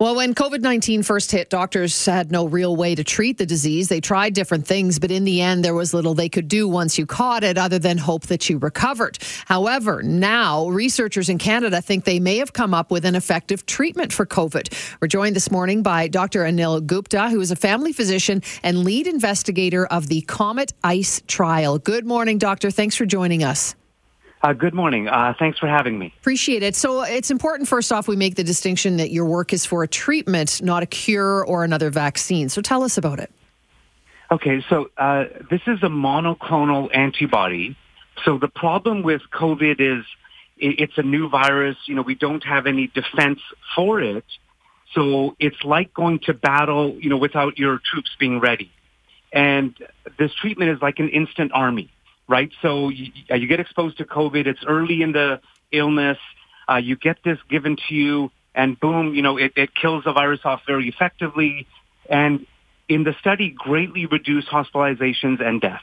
Well, 0.00 0.14
when 0.14 0.34
COVID 0.34 0.62
19 0.62 1.02
first 1.02 1.30
hit, 1.30 1.50
doctors 1.50 2.06
had 2.06 2.32
no 2.32 2.46
real 2.46 2.74
way 2.74 2.94
to 2.94 3.04
treat 3.04 3.36
the 3.36 3.44
disease. 3.44 3.90
They 3.90 4.00
tried 4.00 4.32
different 4.32 4.66
things, 4.66 4.98
but 4.98 5.10
in 5.10 5.24
the 5.24 5.42
end, 5.42 5.62
there 5.62 5.74
was 5.74 5.92
little 5.92 6.14
they 6.14 6.30
could 6.30 6.48
do 6.48 6.66
once 6.66 6.96
you 6.96 7.04
caught 7.04 7.44
it 7.44 7.58
other 7.58 7.78
than 7.78 7.98
hope 7.98 8.28
that 8.28 8.48
you 8.48 8.56
recovered. 8.56 9.18
However, 9.44 10.02
now 10.02 10.68
researchers 10.68 11.28
in 11.28 11.36
Canada 11.36 11.82
think 11.82 12.04
they 12.04 12.18
may 12.18 12.38
have 12.38 12.54
come 12.54 12.72
up 12.72 12.90
with 12.90 13.04
an 13.04 13.14
effective 13.14 13.66
treatment 13.66 14.10
for 14.10 14.24
COVID. 14.24 14.72
We're 15.02 15.08
joined 15.08 15.36
this 15.36 15.50
morning 15.50 15.82
by 15.82 16.08
Dr. 16.08 16.44
Anil 16.44 16.86
Gupta, 16.86 17.28
who 17.28 17.42
is 17.42 17.50
a 17.50 17.56
family 17.56 17.92
physician 17.92 18.42
and 18.62 18.84
lead 18.84 19.06
investigator 19.06 19.84
of 19.84 20.06
the 20.06 20.22
Comet 20.22 20.72
ICE 20.82 21.20
trial. 21.26 21.78
Good 21.78 22.06
morning, 22.06 22.38
doctor. 22.38 22.70
Thanks 22.70 22.96
for 22.96 23.04
joining 23.04 23.44
us. 23.44 23.74
Uh, 24.42 24.54
good 24.54 24.72
morning. 24.72 25.06
Uh, 25.06 25.34
thanks 25.38 25.58
for 25.58 25.66
having 25.66 25.98
me. 25.98 26.14
Appreciate 26.20 26.62
it. 26.62 26.74
So 26.74 27.02
it's 27.02 27.30
important, 27.30 27.68
first 27.68 27.92
off, 27.92 28.08
we 28.08 28.16
make 28.16 28.36
the 28.36 28.44
distinction 28.44 28.96
that 28.96 29.10
your 29.10 29.26
work 29.26 29.52
is 29.52 29.66
for 29.66 29.82
a 29.82 29.88
treatment, 29.88 30.62
not 30.62 30.82
a 30.82 30.86
cure 30.86 31.44
or 31.44 31.62
another 31.62 31.90
vaccine. 31.90 32.48
So 32.48 32.62
tell 32.62 32.82
us 32.82 32.96
about 32.96 33.20
it. 33.20 33.30
Okay, 34.30 34.64
so 34.68 34.90
uh, 34.96 35.24
this 35.50 35.60
is 35.66 35.82
a 35.82 35.88
monoclonal 35.88 36.88
antibody. 36.96 37.76
So 38.24 38.38
the 38.38 38.48
problem 38.48 39.02
with 39.02 39.22
COVID 39.32 39.80
is 39.80 40.04
it's 40.56 40.96
a 40.96 41.02
new 41.02 41.28
virus. 41.28 41.76
You 41.86 41.96
know, 41.96 42.02
we 42.02 42.14
don't 42.14 42.44
have 42.44 42.66
any 42.66 42.86
defense 42.86 43.40
for 43.74 44.00
it. 44.00 44.24
So 44.94 45.36
it's 45.38 45.62
like 45.64 45.92
going 45.92 46.20
to 46.20 46.34
battle, 46.34 46.96
you 46.98 47.10
know, 47.10 47.16
without 47.16 47.58
your 47.58 47.78
troops 47.78 48.10
being 48.18 48.40
ready. 48.40 48.70
And 49.32 49.74
this 50.18 50.32
treatment 50.34 50.70
is 50.70 50.82
like 50.82 50.98
an 50.98 51.08
instant 51.10 51.52
army 51.52 51.90
right? 52.30 52.50
So 52.62 52.88
you, 52.88 53.12
you 53.28 53.46
get 53.48 53.60
exposed 53.60 53.98
to 53.98 54.04
COVID. 54.04 54.46
It's 54.46 54.64
early 54.66 55.02
in 55.02 55.12
the 55.12 55.40
illness. 55.72 56.18
Uh, 56.68 56.76
you 56.76 56.96
get 56.96 57.18
this 57.24 57.38
given 57.50 57.76
to 57.88 57.94
you, 57.94 58.30
and 58.54 58.78
boom, 58.78 59.14
you 59.14 59.22
know, 59.22 59.36
it, 59.36 59.52
it 59.56 59.74
kills 59.74 60.04
the 60.04 60.12
virus 60.12 60.40
off 60.44 60.60
very 60.66 60.88
effectively. 60.88 61.66
And 62.08 62.46
in 62.88 63.02
the 63.02 63.14
study, 63.20 63.50
greatly 63.50 64.06
reduced 64.06 64.48
hospitalizations 64.48 65.42
and 65.44 65.60
death. 65.60 65.82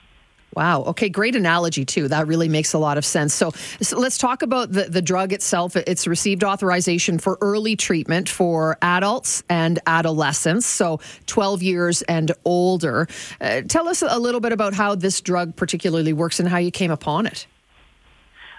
Wow. 0.57 0.85
Okay. 0.85 1.07
Great 1.07 1.35
analogy, 1.35 1.85
too. 1.85 2.07
That 2.07 2.25
really 2.25 2.49
makes 2.49 2.73
a 2.73 2.79
lot 2.79 2.97
of 2.97 3.05
sense. 3.05 3.31
So, 3.31 3.51
so, 3.79 3.99
let's 3.99 4.17
talk 4.17 4.41
about 4.41 4.71
the, 4.71 4.85
the 4.85 5.03
drug 5.03 5.31
itself. 5.31 5.75
It's 5.75 6.07
received 6.07 6.43
authorization 6.43 7.19
for 7.19 7.37
early 7.41 7.75
treatment 7.75 8.27
for 8.27 8.75
adults 8.81 9.43
and 9.49 9.77
adolescents, 9.85 10.65
so 10.65 10.99
12 11.27 11.61
years 11.61 12.01
and 12.01 12.31
older. 12.43 13.07
Uh, 13.39 13.61
tell 13.67 13.87
us 13.87 14.01
a 14.01 14.17
little 14.17 14.39
bit 14.39 14.51
about 14.51 14.73
how 14.73 14.95
this 14.95 15.21
drug 15.21 15.55
particularly 15.55 16.11
works 16.11 16.39
and 16.39 16.49
how 16.49 16.57
you 16.57 16.71
came 16.71 16.89
upon 16.89 17.27
it. 17.27 17.45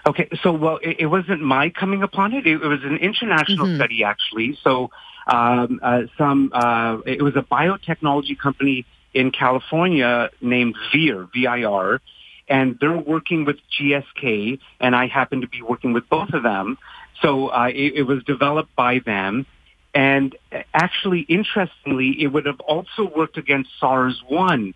Okay. 0.07 0.29
So, 0.41 0.53
well, 0.53 0.79
it, 0.81 1.01
it 1.01 1.07
wasn't 1.07 1.41
my 1.41 1.69
coming 1.69 2.01
upon 2.01 2.31
it, 2.31 2.47
it, 2.47 2.63
it 2.63 2.65
was 2.65 2.81
an 2.85 2.95
international 2.95 3.65
mm-hmm. 3.65 3.75
study, 3.75 4.05
actually. 4.05 4.57
So, 4.63 4.89
um, 5.27 5.81
uh, 5.83 6.03
some, 6.17 6.49
uh, 6.53 6.99
it 7.05 7.21
was 7.21 7.35
a 7.35 7.41
biotechnology 7.41 8.39
company 8.39 8.85
in 9.13 9.31
California 9.31 10.29
named 10.41 10.75
VIR, 10.91 11.27
V-I-R, 11.33 12.01
and 12.47 12.77
they're 12.79 12.97
working 12.97 13.45
with 13.45 13.57
GSK, 13.79 14.59
and 14.79 14.95
I 14.95 15.07
happen 15.07 15.41
to 15.41 15.47
be 15.47 15.61
working 15.61 15.93
with 15.93 16.09
both 16.09 16.29
of 16.33 16.43
them. 16.43 16.77
So 17.21 17.49
uh, 17.49 17.67
it, 17.67 17.93
it 17.95 18.03
was 18.03 18.23
developed 18.23 18.75
by 18.75 18.99
them. 18.99 19.45
And 19.93 20.35
actually, 20.73 21.21
interestingly, 21.21 22.21
it 22.21 22.27
would 22.27 22.45
have 22.45 22.59
also 22.59 23.09
worked 23.15 23.37
against 23.37 23.69
SARS-1. 23.79 24.73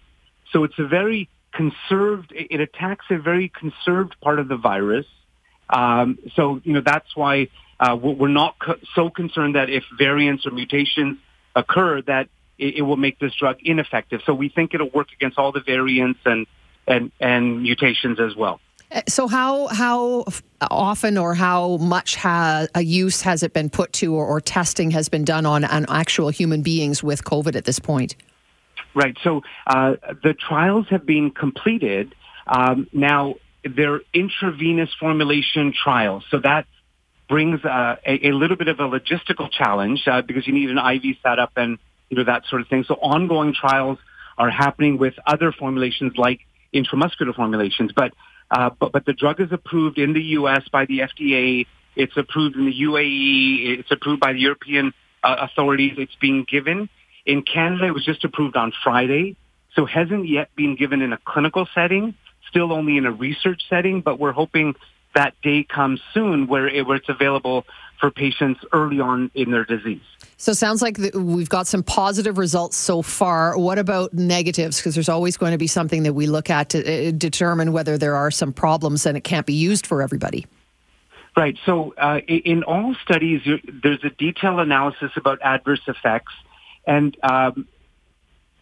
So 0.51 0.63
it's 0.63 0.77
a 0.77 0.87
very 0.87 1.29
conserved, 1.51 2.31
it 2.35 2.59
attacks 2.59 3.05
a 3.09 3.17
very 3.17 3.49
conserved 3.49 4.15
part 4.21 4.39
of 4.39 4.47
the 4.47 4.57
virus. 4.57 5.05
Um, 5.69 6.19
so, 6.35 6.61
you 6.63 6.73
know, 6.73 6.81
that's 6.81 7.15
why 7.15 7.49
uh, 7.79 7.95
we're 7.95 8.27
not 8.27 8.57
co- 8.59 8.79
so 8.95 9.09
concerned 9.09 9.55
that 9.55 9.69
if 9.69 9.83
variants 9.97 10.45
or 10.45 10.51
mutations 10.51 11.17
occur 11.55 12.01
that 12.03 12.29
it, 12.63 12.77
it 12.77 12.81
will 12.81 12.97
make 12.97 13.19
this 13.19 13.35
drug 13.35 13.57
ineffective. 13.63 14.21
So 14.25 14.33
we 14.33 14.49
think 14.49 14.73
it'll 14.73 14.89
work 14.89 15.11
against 15.13 15.37
all 15.37 15.51
the 15.51 15.61
variants 15.61 16.19
and 16.25 16.47
and 16.87 17.11
and 17.19 17.61
mutations 17.61 18.19
as 18.19 18.35
well. 18.35 18.59
Uh, 18.91 19.01
so 19.07 19.27
how 19.27 19.67
how 19.67 20.25
often 20.61 21.17
or 21.17 21.33
how 21.33 21.77
much 21.77 22.15
has 22.15 22.69
a 22.73 22.81
use 22.81 23.21
has 23.21 23.43
it 23.43 23.53
been 23.53 23.69
put 23.69 23.91
to 23.93 24.15
or, 24.15 24.25
or 24.25 24.39
testing 24.39 24.91
has 24.91 25.09
been 25.09 25.25
done 25.25 25.45
on 25.45 25.65
on 25.65 25.85
actual 25.89 26.29
human 26.29 26.61
beings 26.61 27.03
with 27.03 27.23
COVID 27.23 27.55
at 27.55 27.65
this 27.65 27.79
point? 27.79 28.15
Right. 28.95 29.17
So 29.23 29.41
uh, 29.67 29.95
the 30.23 30.33
trials 30.33 30.87
have 30.89 31.05
been 31.05 31.31
completed. 31.31 32.13
Um, 32.45 32.87
now 32.93 33.35
they're 33.63 34.01
intravenous 34.13 34.89
formulation 34.99 35.73
trials. 35.73 36.25
So 36.29 36.39
that 36.39 36.67
brings 37.27 37.63
uh, 37.65 37.95
a, 38.05 38.27
a, 38.27 38.31
little 38.33 38.57
bit 38.57 38.67
of 38.67 38.79
a 38.79 38.83
logistical 38.83 39.49
challenge 39.49 40.07
uh, 40.07 40.21
because 40.21 40.45
you 40.45 40.53
need 40.53 40.69
an 40.69 40.77
IV 40.77 41.17
setup 41.23 41.53
and 41.55 41.79
you 42.13 42.23
know, 42.23 42.31
that 42.31 42.45
sort 42.47 42.61
of 42.61 42.67
thing. 42.67 42.83
So 42.87 42.93
ongoing 42.95 43.53
trials 43.53 43.97
are 44.37 44.49
happening 44.49 44.97
with 44.97 45.15
other 45.25 45.51
formulations 45.51 46.13
like 46.15 46.41
intramuscular 46.73 47.35
formulations. 47.35 47.91
But, 47.95 48.13
uh, 48.51 48.69
but, 48.79 48.91
but 48.91 49.05
the 49.05 49.13
drug 49.13 49.41
is 49.41 49.51
approved 49.51 49.97
in 49.97 50.13
the 50.13 50.21
U.S. 50.37 50.63
by 50.71 50.85
the 50.85 50.99
FDA. 50.99 51.65
It's 51.95 52.15
approved 52.15 52.55
in 52.55 52.65
the 52.65 52.81
UAE. 52.81 53.79
It's 53.79 53.91
approved 53.91 54.19
by 54.19 54.33
the 54.33 54.39
European 54.39 54.93
uh, 55.23 55.35
authorities. 55.39 55.93
It's 55.97 56.15
being 56.21 56.45
given. 56.49 56.89
In 57.25 57.41
Canada, 57.41 57.87
it 57.87 57.93
was 57.93 58.05
just 58.05 58.23
approved 58.23 58.55
on 58.55 58.73
Friday. 58.83 59.35
So 59.75 59.85
hasn't 59.85 60.27
yet 60.27 60.55
been 60.55 60.75
given 60.75 61.01
in 61.01 61.13
a 61.13 61.17
clinical 61.25 61.67
setting, 61.73 62.13
still 62.47 62.71
only 62.71 62.97
in 62.97 63.07
a 63.07 63.11
research 63.11 63.63
setting, 63.69 64.01
but 64.01 64.19
we're 64.19 64.31
hoping 64.31 64.75
that 65.15 65.33
day 65.41 65.63
comes 65.63 65.99
soon 66.13 66.45
where, 66.45 66.67
it, 66.67 66.85
where 66.85 66.97
it's 66.97 67.09
available 67.09 67.65
for 67.99 68.11
patients 68.11 68.59
early 68.71 68.99
on 68.99 69.31
in 69.33 69.49
their 69.49 69.65
disease. 69.65 70.01
So 70.37 70.51
it 70.51 70.55
sounds 70.55 70.81
like 70.81 70.97
we've 71.13 71.49
got 71.49 71.67
some 71.67 71.83
positive 71.83 72.37
results 72.37 72.75
so 72.75 73.01
far. 73.01 73.57
What 73.57 73.77
about 73.77 74.13
negatives? 74.13 74.77
Because 74.77 74.95
there's 74.95 75.09
always 75.09 75.37
going 75.37 75.51
to 75.51 75.57
be 75.57 75.67
something 75.67 76.03
that 76.03 76.13
we 76.13 76.27
look 76.27 76.49
at 76.49 76.69
to 76.69 76.79
uh, 76.79 77.11
determine 77.11 77.71
whether 77.71 77.97
there 77.97 78.15
are 78.15 78.31
some 78.31 78.51
problems 78.51 79.05
and 79.05 79.15
it 79.15 79.23
can't 79.23 79.45
be 79.45 79.53
used 79.53 79.85
for 79.85 80.01
everybody. 80.01 80.45
Right. 81.35 81.57
So 81.65 81.93
uh, 81.97 82.19
in 82.27 82.63
all 82.63 82.95
studies, 83.03 83.41
there's 83.43 84.03
a 84.03 84.09
detailed 84.09 84.59
analysis 84.59 85.11
about 85.15 85.41
adverse 85.41 85.81
effects. 85.87 86.33
And 86.85 87.17
um, 87.23 87.67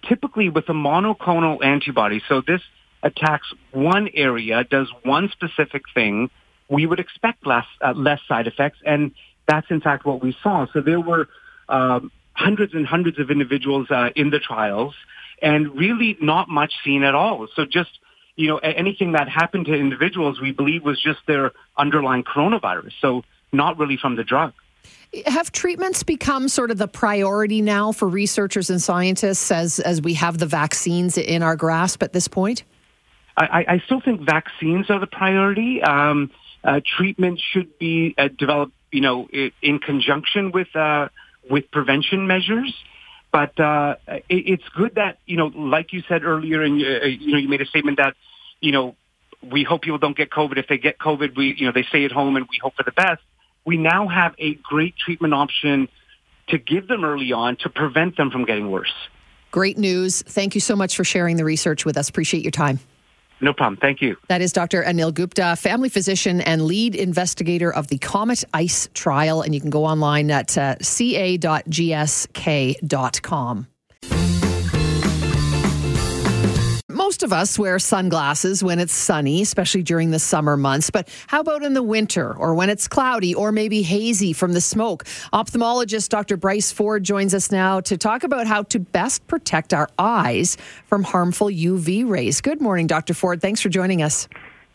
typically 0.07 0.49
with 0.49 0.69
a 0.69 0.73
monoclonal 0.73 1.63
antibody, 1.63 2.21
so 2.29 2.41
this 2.41 2.61
attacks 3.03 3.51
one 3.71 4.09
area, 4.13 4.63
does 4.63 4.89
one 5.03 5.29
specific 5.29 5.83
thing, 5.93 6.29
we 6.69 6.85
would 6.85 6.99
expect 6.99 7.45
less, 7.45 7.65
uh, 7.81 7.93
less 7.93 8.19
side 8.27 8.47
effects. 8.47 8.77
And 8.85 9.11
that's 9.47 9.69
in 9.69 9.81
fact 9.81 10.05
what 10.05 10.23
we 10.23 10.35
saw. 10.41 10.67
So 10.71 10.79
there 10.79 11.01
were 11.01 11.27
um, 11.71 12.11
hundreds 12.33 12.73
and 12.73 12.85
hundreds 12.85 13.17
of 13.19 13.31
individuals 13.31 13.89
uh, 13.89 14.09
in 14.15 14.29
the 14.29 14.39
trials, 14.39 14.93
and 15.41 15.75
really 15.75 16.17
not 16.21 16.49
much 16.49 16.73
seen 16.83 17.03
at 17.03 17.15
all. 17.15 17.47
So 17.55 17.65
just 17.65 17.91
you 18.35 18.47
know, 18.47 18.57
anything 18.57 19.11
that 19.11 19.29
happened 19.29 19.65
to 19.67 19.73
individuals, 19.73 20.39
we 20.39 20.51
believe 20.51 20.83
was 20.83 21.01
just 21.01 21.19
their 21.27 21.51
underlying 21.77 22.23
coronavirus. 22.23 22.93
So 22.99 23.23
not 23.51 23.77
really 23.77 23.97
from 23.97 24.15
the 24.15 24.23
drug. 24.23 24.53
Have 25.25 25.51
treatments 25.51 26.03
become 26.03 26.47
sort 26.47 26.71
of 26.71 26.77
the 26.77 26.87
priority 26.87 27.61
now 27.61 27.91
for 27.91 28.07
researchers 28.07 28.69
and 28.69 28.81
scientists 28.81 29.51
as, 29.51 29.79
as 29.79 30.01
we 30.01 30.13
have 30.15 30.37
the 30.37 30.45
vaccines 30.45 31.17
in 31.17 31.43
our 31.43 31.57
grasp 31.57 32.01
at 32.01 32.13
this 32.13 32.27
point? 32.27 32.63
I, 33.37 33.65
I 33.67 33.81
still 33.85 34.01
think 34.01 34.21
vaccines 34.21 34.89
are 34.89 34.99
the 34.99 35.07
priority. 35.07 35.81
Um, 35.81 36.31
uh, 36.63 36.79
treatment 36.97 37.41
should 37.51 37.77
be 37.79 38.13
uh, 38.17 38.29
developed, 38.37 38.73
you 38.91 39.01
know, 39.01 39.27
in 39.61 39.79
conjunction 39.79 40.51
with 40.51 40.73
uh, 40.75 41.09
with 41.51 41.69
prevention 41.71 42.25
measures. 42.25 42.73
But 43.31 43.59
uh, 43.59 43.95
it, 44.07 44.23
it's 44.29 44.69
good 44.75 44.95
that 44.95 45.19
you 45.25 45.37
know, 45.37 45.47
like 45.47 45.93
you 45.93 46.01
said 46.07 46.23
earlier, 46.23 46.61
and 46.63 46.81
uh, 46.81 47.05
you 47.05 47.33
know, 47.33 47.37
you 47.37 47.47
made 47.47 47.61
a 47.61 47.65
statement 47.65 47.97
that 47.97 48.15
you 48.59 48.71
know, 48.71 48.95
we 49.41 49.63
hope 49.63 49.83
people 49.83 49.99
don't 49.99 50.17
get 50.17 50.29
COVID. 50.29 50.57
If 50.57 50.67
they 50.67 50.77
get 50.77 50.97
COVID, 50.97 51.35
we 51.37 51.55
you 51.57 51.65
know 51.65 51.71
they 51.71 51.83
stay 51.83 52.05
at 52.05 52.11
home, 52.11 52.35
and 52.35 52.47
we 52.49 52.59
hope 52.61 52.75
for 52.75 52.83
the 52.83 52.91
best. 52.91 53.21
We 53.65 53.77
now 53.77 54.07
have 54.07 54.33
a 54.39 54.55
great 54.55 54.95
treatment 54.97 55.33
option 55.33 55.87
to 56.47 56.57
give 56.57 56.87
them 56.87 57.05
early 57.05 57.31
on 57.31 57.57
to 57.57 57.69
prevent 57.69 58.17
them 58.17 58.31
from 58.31 58.45
getting 58.45 58.71
worse. 58.71 58.93
Great 59.51 59.77
news. 59.77 60.23
Thank 60.23 60.55
you 60.55 60.61
so 60.61 60.75
much 60.75 60.95
for 60.95 61.03
sharing 61.03 61.37
the 61.37 61.45
research 61.45 61.85
with 61.85 61.97
us. 61.97 62.09
Appreciate 62.09 62.43
your 62.43 62.51
time. 62.51 62.79
No 63.41 63.53
problem. 63.53 63.77
Thank 63.77 64.01
you. 64.01 64.15
That 64.27 64.41
is 64.41 64.53
Dr. 64.53 64.83
Anil 64.83 65.13
Gupta, 65.13 65.55
family 65.55 65.89
physician 65.89 66.41
and 66.41 66.63
lead 66.63 66.95
investigator 66.95 67.73
of 67.73 67.87
the 67.87 67.97
Comet 67.97 68.43
Ice 68.53 68.87
trial. 68.93 69.41
And 69.41 69.55
you 69.55 69.61
can 69.61 69.71
go 69.71 69.85
online 69.85 70.29
at 70.31 70.57
uh, 70.57 70.75
ca.gsk.com. 70.81 71.67
Most 77.21 77.33
of 77.33 77.39
us 77.39 77.59
wear 77.59 77.77
sunglasses 77.77 78.63
when 78.63 78.79
it's 78.79 78.93
sunny, 78.93 79.43
especially 79.43 79.83
during 79.83 80.09
the 80.09 80.17
summer 80.17 80.57
months. 80.57 80.89
But 80.89 81.07
how 81.27 81.41
about 81.41 81.61
in 81.61 81.75
the 81.75 81.83
winter 81.83 82.33
or 82.35 82.55
when 82.55 82.67
it's 82.71 82.87
cloudy 82.87 83.35
or 83.35 83.51
maybe 83.51 83.83
hazy 83.83 84.33
from 84.33 84.53
the 84.53 84.59
smoke? 84.59 85.03
Ophthalmologist 85.31 86.09
Dr. 86.09 86.35
Bryce 86.35 86.71
Ford 86.71 87.03
joins 87.03 87.35
us 87.35 87.51
now 87.51 87.79
to 87.81 87.95
talk 87.95 88.23
about 88.23 88.47
how 88.47 88.63
to 88.63 88.79
best 88.79 89.27
protect 89.27 89.71
our 89.71 89.87
eyes 89.99 90.57
from 90.87 91.03
harmful 91.03 91.49
UV 91.49 92.09
rays. 92.09 92.41
Good 92.41 92.59
morning, 92.59 92.87
Dr. 92.87 93.13
Ford. 93.13 93.39
Thanks 93.39 93.61
for 93.61 93.69
joining 93.69 94.01
us. 94.01 94.27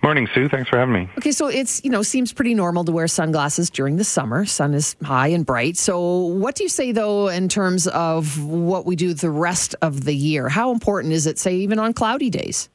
Morning, 0.03 0.29
Sue. 0.35 0.49
Thanks 0.49 0.69
for 0.69 0.79
having 0.79 0.95
me. 0.95 1.09
Okay, 1.19 1.33
so 1.33 1.49
it's, 1.49 1.83
you 1.83 1.91
know, 1.91 2.03
seems 2.03 2.33
pretty 2.33 2.55
normal 2.55 2.85
to 2.85 2.93
wear 2.93 3.09
sunglasses 3.09 3.71
during 3.71 3.97
the 3.97 4.05
summer. 4.05 4.45
Sun 4.45 4.75
is 4.75 4.95
high 5.03 5.29
and 5.29 5.45
bright. 5.45 5.77
So, 5.77 6.27
what 6.27 6.55
do 6.55 6.63
you 6.63 6.69
say 6.69 6.93
though 6.93 7.29
in 7.29 7.49
terms 7.49 7.89
of 7.89 8.43
what 8.43 8.87
we 8.87 8.95
do 8.95 9.15
the 9.15 9.31
rest 9.31 9.75
of 9.83 10.05
the 10.05 10.15
year? 10.15 10.49
How 10.49 10.71
important 10.71 11.13
is 11.13 11.27
it, 11.27 11.39
say, 11.39 11.57
even 11.57 11.79
on 11.79 11.93
cloudy 11.93 12.31
days? 12.31 12.69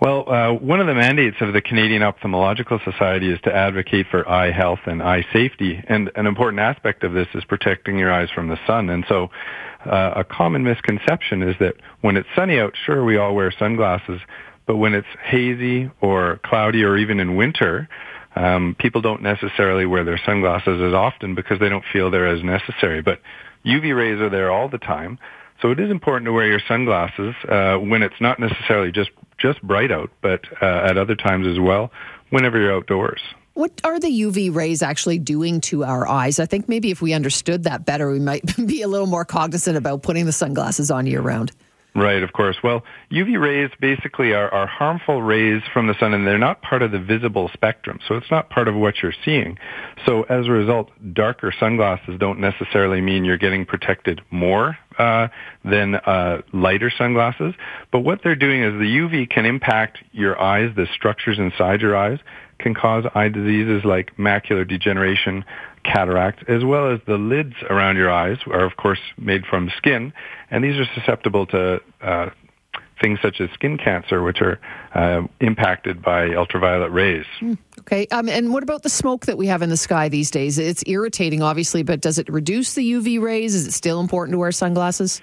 Well, 0.00 0.30
uh, 0.30 0.52
one 0.52 0.80
of 0.80 0.86
the 0.86 0.94
mandates 0.94 1.38
of 1.40 1.52
the 1.52 1.60
Canadian 1.60 2.02
Ophthalmological 2.02 2.82
Society 2.84 3.30
is 3.32 3.40
to 3.42 3.54
advocate 3.54 4.06
for 4.10 4.28
eye 4.28 4.52
health 4.52 4.80
and 4.86 5.02
eye 5.02 5.24
safety. 5.32 5.82
And 5.88 6.10
an 6.14 6.26
important 6.26 6.60
aspect 6.60 7.02
of 7.02 7.12
this 7.12 7.26
is 7.34 7.44
protecting 7.44 7.98
your 7.98 8.12
eyes 8.12 8.28
from 8.30 8.48
the 8.48 8.58
sun. 8.66 8.90
And 8.90 9.04
so 9.08 9.30
uh, 9.84 10.12
a 10.16 10.24
common 10.24 10.62
misconception 10.62 11.42
is 11.42 11.56
that 11.58 11.74
when 12.00 12.16
it's 12.16 12.28
sunny 12.36 12.60
out, 12.60 12.74
sure, 12.86 13.04
we 13.04 13.16
all 13.16 13.34
wear 13.34 13.50
sunglasses, 13.50 14.20
but 14.68 14.76
when 14.76 14.92
it's 14.92 15.08
hazy 15.24 15.90
or 16.02 16.38
cloudy 16.44 16.84
or 16.84 16.98
even 16.98 17.20
in 17.20 17.36
winter, 17.36 17.88
um, 18.36 18.76
people 18.78 19.00
don't 19.00 19.22
necessarily 19.22 19.86
wear 19.86 20.04
their 20.04 20.20
sunglasses 20.26 20.80
as 20.82 20.92
often 20.92 21.34
because 21.34 21.58
they 21.58 21.70
don't 21.70 21.84
feel 21.90 22.10
they're 22.10 22.28
as 22.28 22.44
necessary. 22.44 23.00
But 23.00 23.22
UV 23.64 23.96
rays 23.96 24.20
are 24.20 24.28
there 24.28 24.52
all 24.52 24.68
the 24.68 24.78
time. 24.78 25.18
So 25.62 25.70
it 25.70 25.80
is 25.80 25.90
important 25.90 26.26
to 26.26 26.32
wear 26.32 26.46
your 26.46 26.60
sunglasses 26.68 27.34
uh, 27.48 27.78
when 27.78 28.02
it's 28.02 28.20
not 28.20 28.38
necessarily 28.38 28.92
just 28.92 29.10
just 29.38 29.62
bright 29.62 29.90
out, 29.90 30.10
but 30.20 30.44
uh, 30.60 30.66
at 30.66 30.98
other 30.98 31.14
times 31.14 31.46
as 31.46 31.58
well, 31.58 31.90
whenever 32.30 32.60
you're 32.60 32.74
outdoors. 32.74 33.22
What 33.54 33.80
are 33.84 33.98
the 33.98 34.08
UV 34.08 34.54
rays 34.54 34.82
actually 34.82 35.18
doing 35.18 35.60
to 35.62 35.84
our 35.84 36.06
eyes? 36.06 36.38
I 36.38 36.46
think 36.46 36.68
maybe 36.68 36.90
if 36.90 37.00
we 37.00 37.14
understood 37.14 37.64
that 37.64 37.86
better, 37.86 38.10
we 38.10 38.20
might 38.20 38.44
be 38.66 38.82
a 38.82 38.88
little 38.88 39.06
more 39.06 39.24
cognizant 39.24 39.78
about 39.78 40.02
putting 40.02 40.26
the 40.26 40.32
sunglasses 40.32 40.90
on 40.90 41.06
year 41.06 41.22
round. 41.22 41.52
Right, 41.98 42.22
of 42.22 42.32
course. 42.32 42.56
Well, 42.62 42.84
UV 43.10 43.40
rays 43.40 43.70
basically 43.80 44.32
are, 44.32 44.48
are 44.54 44.68
harmful 44.68 45.20
rays 45.20 45.62
from 45.72 45.88
the 45.88 45.98
sun 45.98 46.14
and 46.14 46.24
they're 46.24 46.38
not 46.38 46.62
part 46.62 46.82
of 46.82 46.92
the 46.92 47.00
visible 47.00 47.50
spectrum. 47.52 47.98
So 48.06 48.14
it's 48.14 48.30
not 48.30 48.50
part 48.50 48.68
of 48.68 48.76
what 48.76 49.02
you're 49.02 49.14
seeing. 49.24 49.58
So 50.06 50.22
as 50.24 50.46
a 50.46 50.50
result, 50.50 50.90
darker 51.12 51.52
sunglasses 51.58 52.16
don't 52.20 52.38
necessarily 52.38 53.00
mean 53.00 53.24
you're 53.24 53.36
getting 53.36 53.66
protected 53.66 54.20
more 54.30 54.78
uh, 54.96 55.26
than 55.64 55.96
uh, 55.96 56.42
lighter 56.52 56.92
sunglasses. 56.96 57.54
But 57.90 58.00
what 58.00 58.20
they're 58.22 58.36
doing 58.36 58.62
is 58.62 58.74
the 58.74 58.96
UV 58.96 59.28
can 59.28 59.44
impact 59.44 59.98
your 60.12 60.40
eyes, 60.40 60.70
the 60.76 60.86
structures 60.94 61.38
inside 61.40 61.80
your 61.80 61.96
eyes, 61.96 62.20
can 62.60 62.74
cause 62.74 63.04
eye 63.14 63.28
diseases 63.28 63.84
like 63.84 64.16
macular 64.16 64.68
degeneration, 64.68 65.44
cataract, 65.92 66.48
as 66.48 66.64
well 66.64 66.90
as 66.92 67.00
the 67.06 67.16
lids 67.16 67.54
around 67.70 67.96
your 67.96 68.10
eyes 68.10 68.38
are, 68.46 68.64
of 68.64 68.76
course, 68.76 69.00
made 69.16 69.44
from 69.46 69.70
skin, 69.76 70.12
and 70.50 70.62
these 70.62 70.76
are 70.76 70.86
susceptible 70.94 71.46
to 71.46 71.80
uh, 72.02 72.30
things 73.00 73.18
such 73.22 73.40
as 73.40 73.50
skin 73.50 73.78
cancer, 73.78 74.22
which 74.22 74.40
are 74.40 74.60
uh, 74.94 75.26
impacted 75.40 76.02
by 76.02 76.34
ultraviolet 76.34 76.90
rays. 76.90 77.24
Mm, 77.40 77.58
okay. 77.80 78.06
Um, 78.10 78.28
and 78.28 78.52
what 78.52 78.62
about 78.62 78.82
the 78.82 78.90
smoke 78.90 79.26
that 79.26 79.38
we 79.38 79.46
have 79.46 79.62
in 79.62 79.70
the 79.70 79.76
sky 79.76 80.08
these 80.08 80.30
days? 80.30 80.58
It's 80.58 80.82
irritating, 80.86 81.42
obviously, 81.42 81.82
but 81.82 82.00
does 82.00 82.18
it 82.18 82.28
reduce 82.28 82.74
the 82.74 82.92
UV 82.92 83.20
rays? 83.20 83.54
Is 83.54 83.66
it 83.66 83.72
still 83.72 84.00
important 84.00 84.34
to 84.34 84.38
wear 84.38 84.52
sunglasses? 84.52 85.20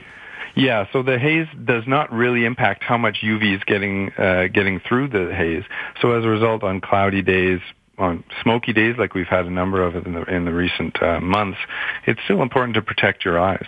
Yeah, 0.55 0.85
so 0.93 1.03
the 1.03 1.19
haze 1.19 1.47
does 1.65 1.83
not 1.85 2.11
really 2.13 2.45
impact 2.45 2.83
how 2.83 2.97
much 2.97 3.17
UV 3.21 3.57
is 3.57 3.63
getting 3.65 4.13
uh, 4.17 4.47
getting 4.47 4.79
through 4.79 5.09
the 5.09 5.33
haze. 5.35 5.63
So 6.01 6.11
as 6.11 6.23
a 6.23 6.29
result, 6.29 6.63
on 6.63 6.79
cloudy 6.79 7.21
days, 7.21 7.59
on 7.97 8.23
smoky 8.41 8.73
days 8.73 8.95
like 8.97 9.13
we've 9.13 9.27
had 9.27 9.45
a 9.45 9.49
number 9.49 9.83
of 9.83 9.95
in 9.95 10.13
the, 10.13 10.23
in 10.23 10.45
the 10.45 10.53
recent 10.53 11.01
uh, 11.01 11.19
months, 11.19 11.59
it's 12.05 12.19
still 12.23 12.41
important 12.41 12.75
to 12.75 12.81
protect 12.81 13.25
your 13.25 13.39
eyes. 13.39 13.67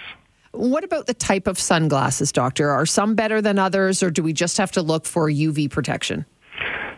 What 0.52 0.84
about 0.84 1.06
the 1.06 1.14
type 1.14 1.48
of 1.48 1.60
sunglasses, 1.60 2.32
doctor? 2.32 2.70
Are 2.72 2.86
some 2.86 3.16
better 3.16 3.42
than 3.42 3.60
others, 3.60 4.02
or 4.02 4.10
do 4.10 4.24
we 4.24 4.34
just 4.34 4.58
have 4.58 4.72
to 4.72 4.82
look 4.82 5.06
for 5.06 5.30
UV 5.30 5.70
protection? 5.70 6.26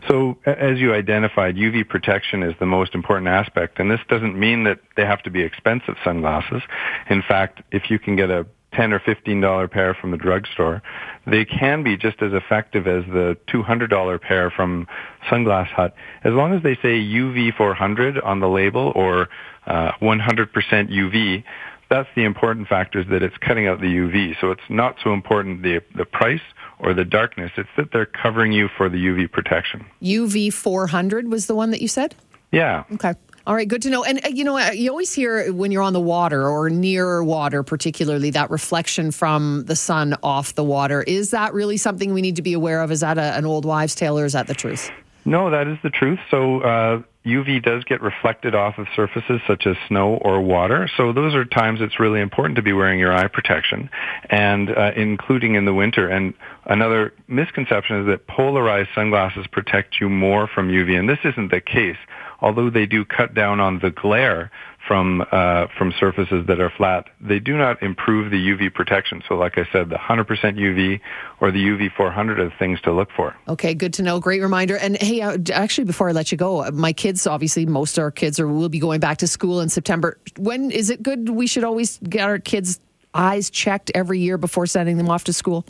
So, 0.08 0.38
as 0.46 0.80
you 0.80 0.94
identified, 0.94 1.56
UV 1.56 1.88
protection 1.88 2.42
is 2.42 2.56
the 2.60 2.66
most 2.66 2.96
important 2.96 3.28
aspect, 3.28 3.80
and 3.80 3.92
this 3.92 4.00
doesn't 4.08 4.40
mean 4.40 4.64
that 4.64 4.80
they 4.96 5.06
have 5.06 5.22
to 5.24 5.30
be 5.30 5.42
expensive 5.42 5.96
sunglasses. 6.04 6.64
In 7.10 7.22
fact, 7.22 7.62
if 7.72 7.92
you 7.92 8.00
can 8.00 8.16
get 8.16 8.32
a 8.32 8.46
10 8.74 8.94
or 8.94 9.00
$15 9.00 9.72
pair 9.72 9.94
from 9.94 10.12
the 10.12 10.18
drugstore, 10.18 10.82
they 11.26 11.46
can 11.46 11.84
be 11.84 11.98
just 11.98 12.22
as 12.22 12.34
effective 12.34 12.88
as 12.88 13.04
the 13.06 13.38
$200 13.48 14.22
pair 14.22 14.52
from 14.52 14.88
Sunglass 15.30 15.68
Hut, 15.68 15.94
as 16.24 16.34
long 16.34 16.54
as 16.54 16.64
they 16.64 16.76
say 16.76 17.00
UV 17.00 17.56
400 17.56 18.20
on 18.20 18.40
the 18.40 18.48
label 18.48 18.92
or 18.96 19.30
uh, 19.66 19.92
100% 20.02 20.50
UV. 20.52 21.44
That's 21.90 22.10
the 22.16 22.24
important 22.24 22.68
factor 22.68 23.00
is 23.00 23.08
that 23.10 23.24
it's 23.24 23.38
cutting 23.38 23.68
out 23.68 23.82
the 23.82 23.88
UV. 23.88 24.40
So 24.40 24.52
it's 24.52 24.62
not 24.70 24.98
so 25.04 25.14
important 25.14 25.64
the 25.64 25.82
the 25.96 26.06
price 26.06 26.42
or 26.78 26.94
the 26.94 27.04
darkness. 27.04 27.52
It's 27.58 27.70
that 27.78 27.92
they're 27.92 28.06
covering 28.06 28.52
you 28.52 28.70
for 28.78 28.90
the 28.90 28.98
UV 28.98 29.32
protection. 29.32 29.86
UV 30.02 30.54
400 30.54 31.28
was 31.30 31.48
the 31.48 31.56
one 31.56 31.72
that 31.72 31.82
you 31.82 31.88
said? 31.88 32.14
Yeah. 32.52 32.84
Okay. 32.94 33.14
All 33.48 33.56
right, 33.56 33.68
good 33.68 33.82
to 33.84 33.90
know. 33.90 34.04
And 34.04 34.24
uh, 34.26 34.30
you 34.30 34.44
know, 34.44 34.58
uh, 34.58 34.72
you 34.72 34.90
always 34.90 35.14
hear 35.14 35.52
when 35.52 35.72
you're 35.72 35.84
on 35.84 35.94
the 35.94 36.00
water 36.00 36.48
or 36.48 36.70
near 36.70 37.24
water, 37.24 37.64
particularly 37.64 38.30
that 38.32 38.50
reflection 38.50 39.12
from 39.12 39.66
the 39.66 39.76
sun 39.76 40.16
off 40.24 40.56
the 40.56 40.64
water. 40.64 41.04
Is 41.04 41.32
that 41.32 41.54
really 41.54 41.78
something 41.78 42.14
we 42.14 42.22
need 42.22 42.36
to 42.36 42.42
be 42.42 42.54
aware 42.54 42.82
of? 42.82 42.92
Is 42.92 43.00
that 43.00 43.18
a, 43.18 43.38
an 43.38 43.46
old 43.46 43.66
wives' 43.66 43.96
tale, 43.96 44.20
or 44.20 44.26
is 44.26 44.34
that 44.34 44.48
the 44.48 44.54
truth? 44.54 44.92
No, 45.26 45.50
that 45.50 45.68
is 45.68 45.78
the 45.84 45.90
truth. 45.90 46.20
So 46.32 46.62
uh, 46.62 47.02
UV 47.26 47.64
does 47.64 47.84
get 47.84 48.02
reflected 48.02 48.56
off 48.56 48.78
of 48.78 48.88
surfaces 48.96 49.42
such 49.46 49.68
as 49.68 49.76
snow 49.88 50.16
or 50.22 50.42
water. 50.42 50.90
So 50.96 51.12
those 51.12 51.36
are 51.36 51.44
times 51.44 51.80
it's 51.82 52.00
really 52.00 52.22
important 52.22 52.56
to 52.56 52.62
be 52.62 52.74
wearing 52.74 53.00
your 53.00 53.14
eye 53.14 53.28
protection, 53.28 53.90
and 54.30 54.70
uh, 54.70 54.92
including 54.96 55.56
in 55.56 55.66
the 55.66 55.74
winter. 55.74 56.08
And 56.08 56.34
another 56.66 57.14
misconception 57.28 58.02
is 58.02 58.08
that 58.08 58.28
polarized 58.28 58.90
sunglasses 58.96 59.48
protect 59.52 60.00
you 60.00 60.10
more 60.10 60.48
from 60.48 60.70
UV, 60.70 60.98
and 60.98 61.10
this 61.10 61.20
isn't 61.24 61.52
the 61.52 61.62
case 61.62 61.98
although 62.42 62.70
they 62.70 62.86
do 62.86 63.06
cut 63.06 63.34
down 63.34 63.60
on 63.60 63.80
the 63.80 63.92
glare 63.92 64.52
from 64.90 65.24
uh, 65.32 65.68
from 65.78 65.94
surfaces 66.00 66.48
that 66.48 66.60
are 66.60 66.72
flat, 66.72 67.06
they 67.22 67.38
do 67.38 67.56
not 67.56 67.84
improve 67.84 68.32
the 68.32 68.38
UV 68.38 68.74
protection. 68.74 69.22
So, 69.28 69.36
like 69.36 69.60
I 69.60 69.68
said, 69.72 69.90
the 69.90 69.98
100% 69.98 70.26
UV 70.26 71.00
or 71.40 71.52
the 71.52 71.60
UV 71.60 71.94
400 71.96 72.40
are 72.40 72.46
the 72.46 72.56
things 72.58 72.82
to 72.82 72.92
look 72.92 73.10
for. 73.16 73.36
Okay, 73.48 73.76
good 73.76 73.94
to 73.94 74.02
know. 74.02 74.20
Great 74.20 74.42
reminder. 74.42 74.78
And 74.78 74.98
hey, 75.00 75.22
uh, 75.22 75.38
actually, 75.54 75.84
before 75.84 76.10
I 76.10 76.12
let 76.12 76.32
you 76.32 76.40
go, 76.40 76.68
my 76.72 76.92
kids, 76.92 77.28
obviously, 77.28 77.68
most 77.68 78.00
of 78.00 78.02
our 78.02 78.10
kids 78.10 78.40
are 78.40 78.48
will 78.48 78.68
be 78.68 78.80
going 78.80 79.00
back 79.00 79.20
to 79.20 79.28
school 79.28 79.62
in 79.62 79.70
September. 79.70 80.18
When 80.40 80.72
is 80.72 80.90
it 80.90 81.04
good? 81.04 81.30
We 81.30 81.46
should 81.46 81.64
always 81.64 82.00
get 82.00 82.24
our 82.24 82.40
kids' 82.40 82.80
eyes 83.14 83.52
checked 83.52 83.92
every 83.94 84.20
year 84.20 84.40
before 84.40 84.66
sending 84.66 84.98
them 84.98 85.08
off 85.08 85.24
to 85.26 85.34
school. 85.34 85.68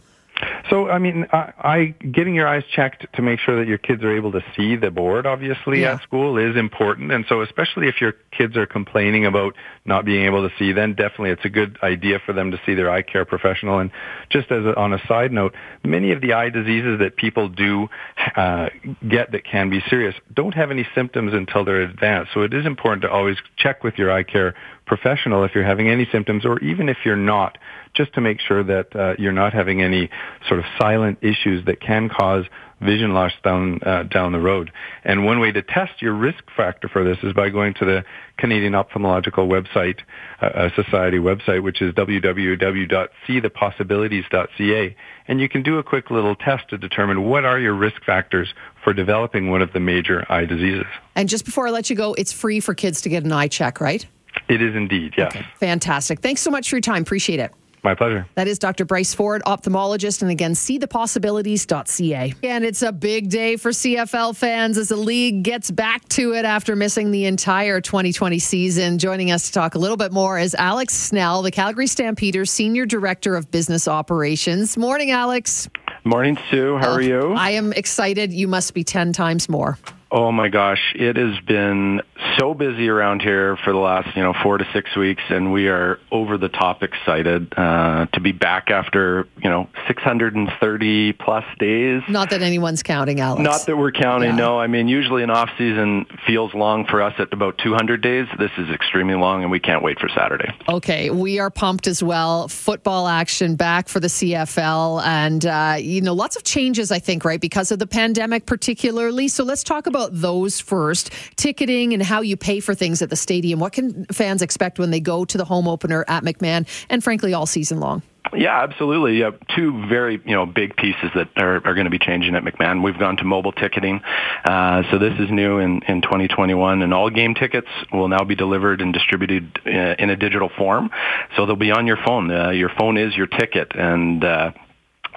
So, 0.69 0.89
I 0.89 0.99
mean, 0.99 1.25
I, 1.32 1.54
I 1.60 1.86
getting 2.12 2.36
your 2.36 2.47
eyes 2.47 2.63
checked 2.73 3.06
to 3.15 3.21
make 3.21 3.39
sure 3.39 3.58
that 3.58 3.67
your 3.67 3.78
kids 3.78 4.04
are 4.04 4.15
able 4.15 4.32
to 4.34 4.41
see 4.56 4.75
the 4.75 4.91
board, 4.91 5.25
obviously, 5.25 5.82
yeah. 5.82 5.95
at 5.95 6.04
school 6.04 6.38
is 6.38 6.56
important. 6.56 7.12
And 7.12 7.25
so, 7.28 7.41
especially 7.41 7.88
if 7.88 7.99
your 7.99 8.13
kids 8.32 8.56
are 8.56 8.65
complaining 8.65 9.25
about 9.25 9.56
not 9.86 10.06
being 10.06 10.25
able 10.25 10.47
to 10.47 10.56
see, 10.58 10.71
then 10.71 10.93
definitely 10.93 11.32
it's 11.32 11.45
a 11.45 11.49
good 11.49 11.78
idea 11.84 12.19
for 12.25 12.34
them 12.34 12.52
to 12.52 12.62
see 12.65 12.73
their 12.73 12.89
eye 12.89 13.02
care 13.02 13.25
professional. 13.25 13.80
And 13.80 13.91
just 14.30 14.52
as 14.52 14.63
a, 14.63 14.75
on 14.75 14.93
a 14.93 15.06
side 15.08 15.32
note, 15.32 15.56
many 15.84 16.12
of 16.12 16.21
the 16.21 16.34
eye 16.34 16.49
diseases 16.49 16.99
that 16.99 17.15
people 17.15 17.49
do 17.49 17.89
uh, 18.36 18.69
get 19.08 19.32
that 19.32 19.43
can 19.43 19.69
be 19.69 19.82
serious 19.89 20.15
don't 20.34 20.54
have 20.54 20.71
any 20.71 20.88
symptoms 20.95 21.34
until 21.34 21.65
they're 21.65 21.82
advanced. 21.82 22.32
So 22.34 22.41
it 22.41 22.54
is 22.54 22.65
important 22.65 23.02
to 23.02 23.12
always 23.12 23.38
check 23.58 23.84
with 23.84 23.97
your 23.97 24.12
eye 24.12 24.23
care 24.23 24.56
professional 24.86 25.43
if 25.43 25.54
you're 25.56 25.63
having 25.63 25.88
any 25.88 26.08
symptoms, 26.12 26.45
or 26.45 26.60
even 26.60 26.89
if 26.89 26.97
you're 27.06 27.15
not, 27.15 27.58
just 27.93 28.13
to 28.13 28.21
make 28.21 28.39
sure 28.39 28.63
that 28.63 28.95
uh, 28.95 29.15
you're 29.17 29.32
not 29.32 29.54
having 29.54 29.82
any 29.82 30.10
sort 30.47 30.60
of 30.60 30.65
silent 30.80 31.19
issues 31.21 31.65
that 31.65 31.82
can 31.82 32.10
cause 32.10 32.45
vision 32.82 33.13
loss 33.13 33.32
down 33.43 33.80
uh, 33.84 34.04
down 34.04 34.32
the 34.32 34.39
road. 34.39 34.71
And 35.04 35.25
one 35.25 35.39
way 35.39 35.52
to 35.52 35.62
test 35.62 36.02
your 36.02 36.13
risk 36.13 36.43
factor 36.56 36.88
for 36.88 37.04
this 37.04 37.17
is 37.23 37.34
by 37.34 37.49
going 37.49 37.73
to 37.75 37.86
the 37.86 38.04
Canadian 38.38 38.73
Ophthalmological 38.73 39.47
website, 39.47 39.99
uh, 40.41 40.69
society 40.75 41.17
website, 41.17 41.62
which 41.62 41.82
is 41.82 41.93
www.seethepossibilities.ca, 41.95 44.95
and 45.28 45.41
you 45.41 45.49
can 45.49 45.63
do 45.63 45.78
a 45.78 45.84
quick 45.84 46.10
little 46.10 46.36
test 46.36 46.69
to 46.69 46.78
determine 46.78 47.23
what 47.23 47.43
are 47.45 47.60
your 47.60 47.73
risk 47.73 48.04
factors 48.06 48.54
for 48.84 48.93
developing 48.93 49.49
one 49.49 49.62
of 49.62 49.73
the 49.73 49.80
major 49.80 50.25
eye 50.32 50.45
diseases. 50.45 50.86
And 51.15 51.28
just 51.28 51.45
before 51.45 51.67
I 51.67 51.71
let 51.71 51.89
you 51.89 51.95
go, 51.95 52.13
it's 52.13 52.32
free 52.32 52.62
for 52.62 52.73
kids 52.73 53.02
to 53.02 53.10
get 53.10 53.25
an 53.25 53.32
eye 53.32 53.49
check, 53.49 53.82
right? 53.82 54.06
It 54.47 54.62
is 54.62 54.75
indeed, 54.75 55.15
yes. 55.17 55.36
Okay. 55.36 55.43
Fantastic. 55.60 56.19
Thanks 56.21 56.41
so 56.41 56.52
much 56.52 56.69
for 56.69 56.78
your 56.78 56.82
time. 56.82 57.02
Appreciate 57.02 57.39
it. 57.39 57.52
My 57.84 57.96
pleasure. 57.96 58.28
That 58.36 58.48
is 58.48 58.60
Dr. 58.60 58.86
Bryce 58.86 59.13
Ford, 59.13 59.42
ophthalmologist, 59.46 60.22
and 60.22 60.30
again, 60.30 60.52
seethepossibilities.ca. 60.52 62.34
And 62.44 62.65
it's 62.65 62.82
a 62.82 62.92
big 62.92 63.30
day 63.30 63.56
for 63.56 63.72
CFL 63.72 64.36
fans 64.36 64.78
as 64.78 64.89
the 64.89 64.98
league 64.98 65.44
gets 65.44 65.72
back 65.72 66.08
to 66.10 66.34
it 66.34 66.46
after 66.46 66.76
missing 66.76 67.12
the 67.12 67.26
entire 67.26 67.80
2020 67.80 68.39
season. 68.39 68.98
Joining 68.98 69.32
us 69.32 69.48
to 69.48 69.54
talk 69.54 69.76
a 69.76 69.80
little 69.80 69.98
bit 69.98 70.12
more 70.12 70.38
is 70.38 70.56
Alex 70.56 70.94
Snell, 70.94 71.42
the 71.42 71.52
Calgary 71.52 71.88
Stampeders 71.88 72.52
Senior 72.52 72.86
Director 72.86 73.36
of 73.36 73.50
Business 73.50 73.88
Operations. 73.88 74.76
Morning, 74.78 75.12
Alex. 75.12 75.70
Morning, 76.04 76.38
Sue. 76.50 76.78
How 76.78 76.92
are 76.92 76.96
oh, 76.96 77.00
you? 77.00 77.34
I 77.34 77.52
am 77.52 77.72
excited. 77.74 78.34
You 78.34 78.48
must 78.48 78.74
be 78.74 78.84
10 78.84 79.13
times 79.13 79.48
more. 79.48 79.78
Oh 80.12 80.32
my 80.32 80.50
gosh, 80.50 80.93
it 80.95 81.17
has 81.17 81.39
been 81.45 82.02
so 82.39 82.56
busy 82.56 82.89
around 82.89 83.22
here 83.22 83.58
for 83.58 83.72
the 83.72 83.80
last, 83.80 84.15
you 84.15 84.24
know, 84.24 84.34
four 84.41 84.58
to 84.58 84.65
six 84.74 84.95
weeks, 84.95 85.22
and 85.30 85.54
we 85.54 85.67
are 85.67 86.00
over 86.12 86.38
the 86.38 86.50
top 86.50 86.82
excited 86.82 87.54
uh, 87.56 88.08
to 88.13 88.19
be 88.19 88.32
back 88.32 88.72
after, 88.72 89.28
you 89.38 89.50
know, 89.50 89.69
630 89.88 91.13
plus 91.13 91.43
days. 91.60 92.02
Not 92.08 92.32
that 92.32 92.41
anyone's 92.41 92.82
counting, 92.82 93.19
Alex. 93.19 93.43
Not 93.43 93.65
that 93.67 93.78
we're 93.78 93.91
counting. 93.91 94.32
Yeah. 94.32 94.36
No, 94.36 94.60
I 94.60 94.67
mean, 94.67 94.88
usually 94.88 95.22
an 95.22 95.30
off 95.30 95.50
season 95.58 96.08
feels 96.26 96.54
long 96.56 96.86
for 96.86 97.02
us 97.02 97.13
at 97.19 97.32
about 97.32 97.60
200 97.60 98.02
days. 98.02 98.28
This 98.39 98.52
is 98.58 98.69
extremely 98.69 99.15
long, 99.15 99.43
and 99.43 99.52
we 99.52 99.60
can't 99.60 99.84
wait 99.84 100.00
for 100.00 100.10
Saturday. 100.10 100.52
Okay, 100.67 101.12
we 101.12 101.38
are 101.39 101.52
pumped 101.52 101.86
as 101.86 102.02
well. 102.02 102.48
Football 102.48 103.08
action 103.08 103.56
back 103.56 103.88
for 103.88 104.00
the 104.00 104.08
CFL, 104.08 105.04
and 105.04 105.45
uh, 105.45 105.76
you 105.80 106.02
know, 106.02 106.13
lots 106.13 106.36
of 106.36 106.43
changes. 106.43 106.91
I 106.91 107.00
think, 107.00 107.26
right, 107.26 107.39
because 107.39 107.72
of 107.72 107.78
the 107.78 107.88
pandemic, 107.88 108.48
particularly. 108.48 109.28
So 109.28 109.43
let's 109.43 109.63
talk 109.63 109.86
about 109.86 109.99
about 110.00 110.12
those 110.14 110.60
first. 110.60 111.12
Ticketing 111.36 111.94
and 111.94 112.02
how 112.02 112.22
you 112.22 112.38
pay 112.38 112.60
for 112.60 112.74
things 112.74 113.02
at 113.02 113.10
the 113.10 113.16
stadium. 113.16 113.60
What 113.60 113.74
can 113.74 114.06
fans 114.06 114.42
expect 114.42 114.80
when 114.80 114.92
they 114.92 115.00
go 115.00 115.26
to 115.26 115.38
the 115.38 115.46
home 115.46 115.68
opener 115.68 116.06
at 116.08 116.24
McMahon 116.24 116.68
and 116.90 117.04
frankly 117.04 117.34
all 117.34 117.46
season 117.46 117.80
long? 117.80 118.02
Yeah, 118.36 118.62
absolutely. 118.62 119.24
Two 119.56 119.88
very 119.88 120.22
you 120.24 120.36
know 120.36 120.46
big 120.46 120.76
pieces 120.76 121.10
that 121.16 121.30
are, 121.38 121.56
are 121.66 121.74
going 121.74 121.86
to 121.86 121.90
be 121.90 121.98
changing 121.98 122.36
at 122.36 122.44
McMahon. 122.44 122.84
We've 122.84 122.98
gone 122.98 123.18
to 123.18 123.24
mobile 123.24 123.52
ticketing, 123.52 124.02
uh, 124.46 124.84
so 124.92 125.00
this 125.00 125.14
is 125.20 125.32
new 125.32 125.58
in, 125.58 125.82
in 125.88 126.02
2021, 126.04 126.84
and 126.84 126.94
all 126.94 127.10
game 127.10 127.34
tickets 127.34 127.68
will 127.92 128.08
now 128.08 128.24
be 128.24 128.36
delivered 128.36 128.82
and 128.82 128.94
distributed 128.94 129.60
uh, 129.66 129.96
in 129.98 130.12
a 130.12 130.16
digital 130.16 130.50
form. 130.56 130.92
So 131.36 131.48
they'll 131.48 131.56
be 131.56 131.72
on 131.72 131.88
your 131.88 131.98
phone. 132.06 132.30
Uh, 132.30 132.52
your 132.52 132.70
phone 132.78 132.98
is 132.98 133.16
your 133.16 133.26
ticket, 133.26 133.72
and 133.74 134.24
uh, 134.24 134.52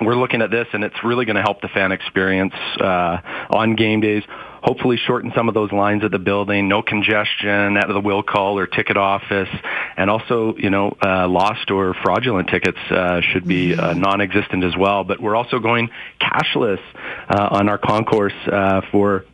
we're 0.01 0.17
looking 0.17 0.41
at 0.41 0.51
this, 0.51 0.69
and 0.73 0.83
it's 0.83 1.05
really 1.05 1.27
going 1.27 1.37
to 1.37 1.43
help 1.43 1.61
the 1.61 1.69
fan 1.69 1.93
experience 1.93 2.55
uh, 2.81 3.19
on 3.51 3.77
game 3.77 4.01
days 4.01 4.23
hopefully 4.63 4.97
shorten 4.97 5.33
some 5.35 5.49
of 5.49 5.55
those 5.55 5.73
lines 5.73 6.05
at 6.05 6.11
the 6.11 6.19
building, 6.19 6.69
no 6.69 6.83
congestion 6.83 7.77
at 7.77 7.89
the 7.89 8.01
will 8.01 8.23
call 8.23 8.59
or 8.59 8.67
ticket 8.67 8.97
office, 8.97 9.49
and 9.97 10.09
also, 10.09 10.55
you 10.57 10.71
know, 10.71 10.97
uh, 11.05 11.27
lost 11.29 11.71
or 11.71 11.95
fraudulent 12.03 12.49
tickets 12.49 12.79
uh, 12.91 13.21
should 13.33 13.47
be 13.47 13.75
uh, 13.75 13.91
mm-hmm. 13.91 14.01
non-existent 14.01 14.65
as 14.65 14.77
well. 14.77 15.05
But 15.05 15.21
we're 15.21 15.37
also 15.37 15.59
going 15.59 15.91
cashless 16.21 16.81
uh, 17.29 17.49
on 17.51 17.69
our 17.69 17.79
concourse 17.79 18.35
uh, 18.51 18.83
for 18.91 19.25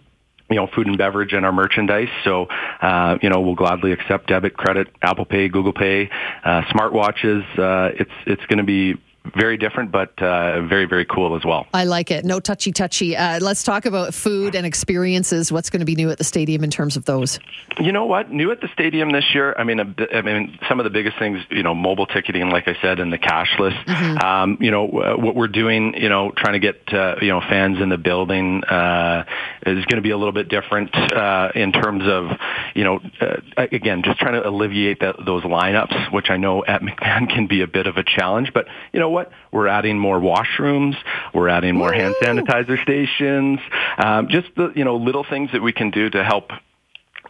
you 0.51 0.57
know, 0.57 0.67
food 0.75 0.87
and 0.87 0.97
beverage 0.97 1.35
and 1.35 1.45
our 1.45 1.53
merchandise. 1.53 2.09
So, 2.25 2.47
uh, 2.81 3.19
you 3.21 3.29
know, 3.29 3.41
we'll 3.41 3.55
gladly 3.55 3.93
accept 3.93 4.29
debit, 4.29 4.57
credit, 4.57 4.88
Apple 5.03 5.27
Pay, 5.27 5.49
Google 5.49 5.75
Pay, 5.75 6.09
uh, 6.43 6.62
smartwatches. 6.73 7.43
Uh, 7.59 7.93
it's 7.99 8.11
it's 8.27 8.47
going 8.47 8.57
to 8.57 8.64
be 8.64 8.95
very 9.37 9.57
different, 9.57 9.90
but 9.90 10.20
uh, 10.22 10.62
very, 10.62 10.87
very 10.87 11.04
cool 11.04 11.37
as 11.37 11.44
well. 11.44 11.66
I 11.74 11.85
like 11.85 12.11
it. 12.11 12.24
No 12.24 12.40
touchy 12.40 12.72
touchy. 12.72 13.16
Uh, 13.16 13.40
let's 13.40 13.62
talk 13.62 13.85
about 13.85 14.14
food 14.14 14.54
and 14.54 14.66
experiences. 14.66 15.52
What's 15.52 15.70
going 15.70 15.81
to 15.81 15.87
be 15.87 15.94
new 15.94 16.11
at 16.11 16.18
the 16.18 16.24
stadium 16.24 16.64
in 16.64 16.70
terms 16.70 16.96
of 16.96 17.04
those? 17.04 17.38
You 17.78 17.92
know 17.92 18.07
what? 18.07 18.31
New 18.31 18.50
at 18.50 18.61
the 18.61 18.68
stadium 18.72 19.11
this 19.11 19.35
year. 19.35 19.54
I 19.57 19.64
mean, 19.64 19.81
I 19.81 20.22
mean, 20.22 20.59
some 20.68 20.81
of 20.81 20.85
the 20.85 20.90
biggest 20.90 21.18
things. 21.18 21.40
You 21.50 21.62
know, 21.62 21.74
mobile 21.74 22.07
ticketing, 22.07 22.50
like 22.50 22.68
I 22.68 22.76
said, 22.81 23.00
and 23.00 23.12
the 23.12 23.18
cashless. 23.18 23.76
Mm-hmm. 23.85 24.18
Um, 24.18 24.59
you 24.61 24.70
know, 24.70 24.85
what 24.85 25.35
we're 25.35 25.48
doing. 25.48 25.94
You 25.94 26.09
know, 26.09 26.33
trying 26.37 26.54
to 26.54 26.61
get 26.61 26.92
uh, 26.92 27.16
you 27.20 27.28
know 27.28 27.40
fans 27.40 27.81
in 27.81 27.88
the 27.88 27.98
building 27.98 28.64
uh, 28.64 29.24
is 29.66 29.85
going 29.85 29.96
to 29.96 30.02
be 30.02 30.11
a 30.11 30.16
little 30.16 30.33
bit 30.33 30.48
different 30.48 30.94
uh, 30.94 31.50
in 31.54 31.72
terms 31.72 32.04
of 32.07 32.31
you 32.74 32.85
know, 32.85 33.00
uh, 33.20 33.37
again, 33.57 34.02
just 34.04 34.18
trying 34.20 34.35
to 34.35 34.48
alleviate 34.48 35.00
that, 35.00 35.16
those 35.24 35.42
lineups, 35.42 36.12
which 36.12 36.31
I 36.31 36.37
know 36.37 36.64
at 36.64 36.81
McMahon 36.83 37.28
can 37.35 37.46
be 37.46 37.62
a 37.62 37.66
bit 37.66 37.87
of 37.87 37.96
a 37.96 38.04
challenge. 38.04 38.52
But 38.54 38.66
you 38.92 39.00
know 39.00 39.08
what? 39.11 39.31
We're 39.53 39.68
adding 39.68 39.99
more 39.99 40.18
washrooms. 40.18 40.97
We're 41.35 41.49
adding 41.49 41.77
more 41.77 41.90
Woo! 41.90 41.99
hand 41.99 42.14
sanitizer 42.23 42.81
stations. 42.83 43.61
Um, 43.99 44.29
just 44.29 44.49
the 44.57 44.73
you 44.75 44.85
know 44.85 44.97
little 44.97 45.25
things 45.25 45.51
that 45.53 45.62
we 45.62 45.73
can 45.73 45.90
do 45.90 46.11
to 46.11 46.25
help 46.25 46.51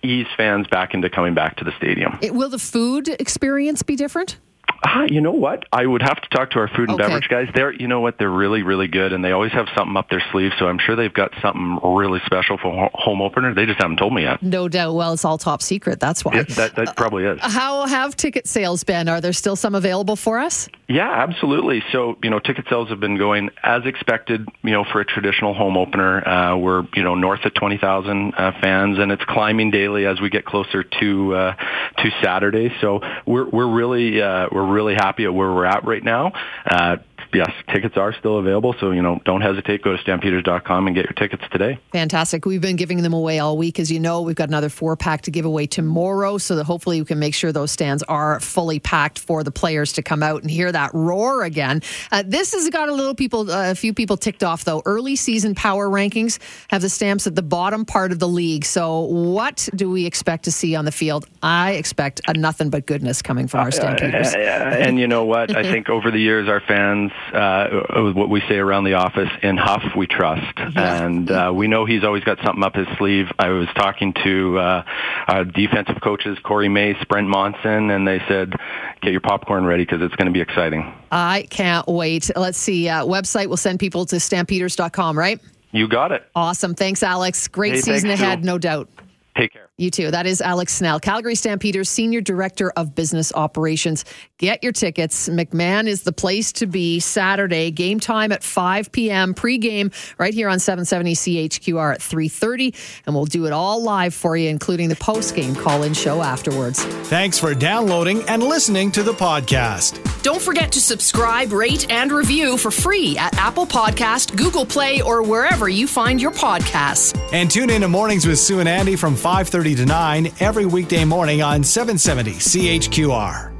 ease 0.02 0.26
fans 0.36 0.66
back 0.68 0.94
into 0.94 1.10
coming 1.10 1.34
back 1.34 1.56
to 1.56 1.64
the 1.64 1.72
stadium. 1.76 2.18
It, 2.22 2.34
will 2.34 2.48
the 2.48 2.58
food 2.58 3.08
experience 3.08 3.82
be 3.82 3.96
different? 3.96 4.38
Ah, 4.84 5.06
you 5.08 5.20
know 5.20 5.32
what? 5.32 5.64
I 5.72 5.84
would 5.84 6.02
have 6.02 6.20
to 6.20 6.28
talk 6.28 6.50
to 6.50 6.60
our 6.60 6.68
food 6.68 6.88
and 6.88 6.92
okay. 6.92 7.04
beverage 7.04 7.28
guys. 7.28 7.48
They're, 7.52 7.72
you 7.72 7.88
know 7.88 8.00
what? 8.00 8.16
They're 8.18 8.30
really, 8.30 8.62
really 8.62 8.86
good, 8.86 9.12
and 9.12 9.24
they 9.24 9.32
always 9.32 9.50
have 9.52 9.66
something 9.76 9.96
up 9.96 10.08
their 10.08 10.22
sleeve. 10.30 10.52
So 10.58 10.68
I'm 10.68 10.78
sure 10.78 10.94
they've 10.94 11.12
got 11.12 11.32
something 11.42 11.80
really 11.82 12.20
special 12.26 12.58
for 12.58 12.88
home 12.94 13.20
opener. 13.20 13.54
They 13.54 13.66
just 13.66 13.80
haven't 13.80 13.96
told 13.96 14.14
me 14.14 14.22
yet. 14.22 14.40
No 14.42 14.68
doubt. 14.68 14.94
Well, 14.94 15.12
it's 15.14 15.24
all 15.24 15.36
top 15.36 15.62
secret. 15.62 15.98
That's 15.98 16.24
why. 16.24 16.36
Yeah, 16.36 16.42
that, 16.42 16.76
that 16.76 16.96
probably 16.96 17.24
is. 17.24 17.40
Uh, 17.42 17.48
how 17.48 17.86
have 17.86 18.16
ticket 18.16 18.46
sales 18.46 18.84
been? 18.84 19.08
Are 19.08 19.20
there 19.20 19.32
still 19.32 19.56
some 19.56 19.74
available 19.74 20.14
for 20.14 20.38
us? 20.38 20.68
Yeah, 20.88 21.10
absolutely. 21.10 21.82
So 21.92 22.16
you 22.22 22.30
know, 22.30 22.38
ticket 22.38 22.64
sales 22.70 22.88
have 22.88 22.98
been 22.98 23.18
going 23.18 23.50
as 23.62 23.82
expected. 23.84 24.48
You 24.62 24.70
know, 24.70 24.84
for 24.90 25.02
a 25.02 25.04
traditional 25.04 25.52
home 25.52 25.76
opener, 25.76 26.26
uh, 26.26 26.56
we're 26.56 26.84
you 26.94 27.02
know 27.02 27.14
north 27.14 27.44
of 27.44 27.52
twenty 27.52 27.76
thousand 27.76 28.32
uh, 28.34 28.52
fans, 28.62 28.98
and 28.98 29.12
it's 29.12 29.22
climbing 29.28 29.70
daily 29.70 30.06
as 30.06 30.18
we 30.18 30.30
get 30.30 30.46
closer 30.46 30.82
to 30.82 31.34
uh, 31.34 31.54
to 31.98 32.10
Saturday. 32.22 32.70
So 32.80 33.00
we're 33.26 33.46
we're 33.50 33.70
really 33.70 34.22
uh, 34.22 34.48
we're 34.50 34.66
really 34.66 34.94
happy 34.94 35.24
at 35.24 35.34
where 35.34 35.52
we're 35.52 35.66
at 35.66 35.84
right 35.84 36.02
now. 36.02 36.32
Uh, 36.64 36.96
yes, 37.32 37.50
tickets 37.72 37.96
are 37.96 38.12
still 38.12 38.38
available. 38.38 38.74
So, 38.80 38.90
you 38.90 39.02
know, 39.02 39.20
don't 39.24 39.40
hesitate. 39.40 39.82
Go 39.82 39.96
to 39.96 40.02
stampeders.com 40.02 40.86
and 40.86 40.96
get 40.96 41.04
your 41.04 41.12
tickets 41.12 41.44
today. 41.50 41.78
Fantastic. 41.92 42.44
We've 42.44 42.60
been 42.60 42.76
giving 42.76 43.02
them 43.02 43.12
away 43.12 43.38
all 43.38 43.56
week. 43.56 43.78
As 43.78 43.90
you 43.90 44.00
know, 44.00 44.22
we've 44.22 44.36
got 44.36 44.48
another 44.48 44.68
four 44.68 44.96
pack 44.96 45.22
to 45.22 45.30
give 45.30 45.44
away 45.44 45.66
tomorrow. 45.66 46.38
So 46.38 46.56
that 46.56 46.64
hopefully 46.64 47.00
we 47.00 47.06
can 47.06 47.18
make 47.18 47.34
sure 47.34 47.52
those 47.52 47.70
stands 47.70 48.02
are 48.04 48.40
fully 48.40 48.78
packed 48.80 49.18
for 49.18 49.42
the 49.42 49.50
players 49.50 49.92
to 49.94 50.02
come 50.02 50.22
out 50.22 50.42
and 50.42 50.50
hear 50.50 50.70
that 50.72 50.92
roar 50.94 51.44
again. 51.44 51.82
Uh, 52.10 52.22
this 52.26 52.52
has 52.52 52.68
got 52.70 52.88
a 52.88 52.94
little 52.94 53.14
people, 53.14 53.50
uh, 53.50 53.70
a 53.70 53.74
few 53.74 53.92
people 53.92 54.16
ticked 54.16 54.42
off 54.42 54.64
though. 54.64 54.82
Early 54.84 55.16
season 55.16 55.54
power 55.54 55.88
rankings 55.88 56.38
have 56.68 56.82
the 56.82 56.88
stamps 56.88 57.26
at 57.26 57.34
the 57.34 57.42
bottom 57.42 57.84
part 57.84 58.12
of 58.12 58.18
the 58.18 58.28
league. 58.28 58.64
So 58.64 59.00
what 59.00 59.68
do 59.74 59.90
we 59.90 60.06
expect 60.06 60.44
to 60.44 60.52
see 60.52 60.74
on 60.74 60.84
the 60.84 60.92
field? 60.92 61.26
I 61.42 61.72
expect 61.72 62.20
nothing 62.34 62.70
but 62.70 62.86
goodness 62.86 63.22
coming 63.22 63.48
from 63.48 63.60
our 63.60 63.68
uh, 63.68 63.72
Stampeders. 63.72 64.34
Uh, 64.34 64.38
and 64.38 64.98
you 64.98 65.06
know 65.06 65.24
what? 65.24 65.54
I 65.56 65.62
think 65.62 65.88
over 65.88 66.10
the 66.10 66.18
years, 66.18 66.48
our 66.48 66.60
fans 66.60 67.12
uh, 67.32 68.12
what 68.14 68.28
we 68.28 68.40
say 68.48 68.56
around 68.56 68.84
the 68.84 68.94
office, 68.94 69.28
in 69.42 69.56
Huff 69.56 69.82
we 69.96 70.06
trust, 70.06 70.58
yeah. 70.58 71.04
and 71.04 71.30
uh, 71.30 71.52
we 71.54 71.68
know 71.68 71.84
he's 71.84 72.04
always 72.04 72.24
got 72.24 72.38
something 72.44 72.62
up 72.62 72.74
his 72.74 72.86
sleeve. 72.98 73.26
I 73.38 73.48
was 73.50 73.68
talking 73.74 74.14
to 74.24 74.58
uh, 74.58 74.84
uh, 75.26 75.44
defensive 75.44 76.00
coaches 76.02 76.38
Corey 76.42 76.68
Mace, 76.68 77.02
Brent 77.08 77.28
Monson, 77.28 77.90
and 77.90 78.06
they 78.06 78.20
said, 78.28 78.54
"Get 79.02 79.12
your 79.12 79.20
popcorn 79.20 79.64
ready 79.64 79.84
because 79.84 80.02
it's 80.02 80.14
going 80.16 80.26
to 80.26 80.32
be 80.32 80.40
exciting." 80.40 80.92
I 81.10 81.46
can't 81.50 81.86
wait. 81.88 82.30
Let's 82.36 82.58
see. 82.58 82.88
Uh, 82.88 83.04
website 83.04 83.48
will 83.48 83.56
send 83.56 83.80
people 83.80 84.06
to 84.06 84.20
stampeders.com, 84.20 85.18
right? 85.18 85.40
You 85.70 85.88
got 85.88 86.12
it. 86.12 86.24
Awesome. 86.34 86.74
Thanks, 86.74 87.02
Alex. 87.02 87.48
Great 87.48 87.74
hey, 87.74 87.80
season 87.80 88.10
ahead, 88.10 88.44
no 88.44 88.58
doubt. 88.58 88.88
Take 89.36 89.52
care. 89.52 89.67
You 89.80 89.92
too. 89.92 90.10
That 90.10 90.26
is 90.26 90.40
Alex 90.40 90.74
Snell, 90.74 90.98
Calgary 90.98 91.36
Stampeders 91.36 91.88
Senior 91.88 92.20
Director 92.20 92.70
of 92.70 92.96
Business 92.96 93.32
Operations. 93.32 94.04
Get 94.36 94.64
your 94.64 94.72
tickets. 94.72 95.28
McMahon 95.28 95.86
is 95.86 96.02
the 96.02 96.10
place 96.10 96.50
to 96.54 96.66
be 96.66 96.98
Saturday. 96.98 97.70
Game 97.70 98.00
time 98.00 98.32
at 98.32 98.42
5 98.42 98.90
p.m. 98.90 99.34
Pre-game 99.34 99.92
right 100.18 100.34
here 100.34 100.48
on 100.48 100.58
770 100.58 101.14
CHQR 101.14 101.94
at 101.94 102.00
3:30, 102.00 102.74
and 103.06 103.14
we'll 103.14 103.24
do 103.24 103.46
it 103.46 103.52
all 103.52 103.80
live 103.80 104.14
for 104.14 104.36
you, 104.36 104.48
including 104.48 104.88
the 104.88 104.96
post-game 104.96 105.54
call-in 105.54 105.94
show 105.94 106.22
afterwards. 106.22 106.82
Thanks 107.08 107.38
for 107.38 107.54
downloading 107.54 108.22
and 108.28 108.42
listening 108.42 108.90
to 108.92 109.04
the 109.04 109.12
podcast. 109.12 110.02
Don't 110.24 110.42
forget 110.42 110.72
to 110.72 110.80
subscribe, 110.80 111.52
rate, 111.52 111.88
and 111.88 112.10
review 112.10 112.56
for 112.56 112.72
free 112.72 113.16
at 113.16 113.32
Apple 113.38 113.66
Podcast, 113.66 114.36
Google 114.36 114.66
Play, 114.66 115.00
or 115.02 115.22
wherever 115.22 115.68
you 115.68 115.86
find 115.86 116.20
your 116.20 116.32
podcasts. 116.32 117.16
And 117.32 117.48
tune 117.48 117.70
in 117.70 117.82
to 117.82 117.88
Mornings 117.88 118.26
with 118.26 118.40
Sue 118.40 118.58
and 118.58 118.68
Andy 118.68 118.96
from 118.96 119.14
5:30 119.14 119.67
to 119.74 119.86
9 119.86 120.32
every 120.40 120.66
weekday 120.66 121.04
morning 121.04 121.42
on 121.42 121.62
770 121.64 122.32
CHQR. 122.34 123.57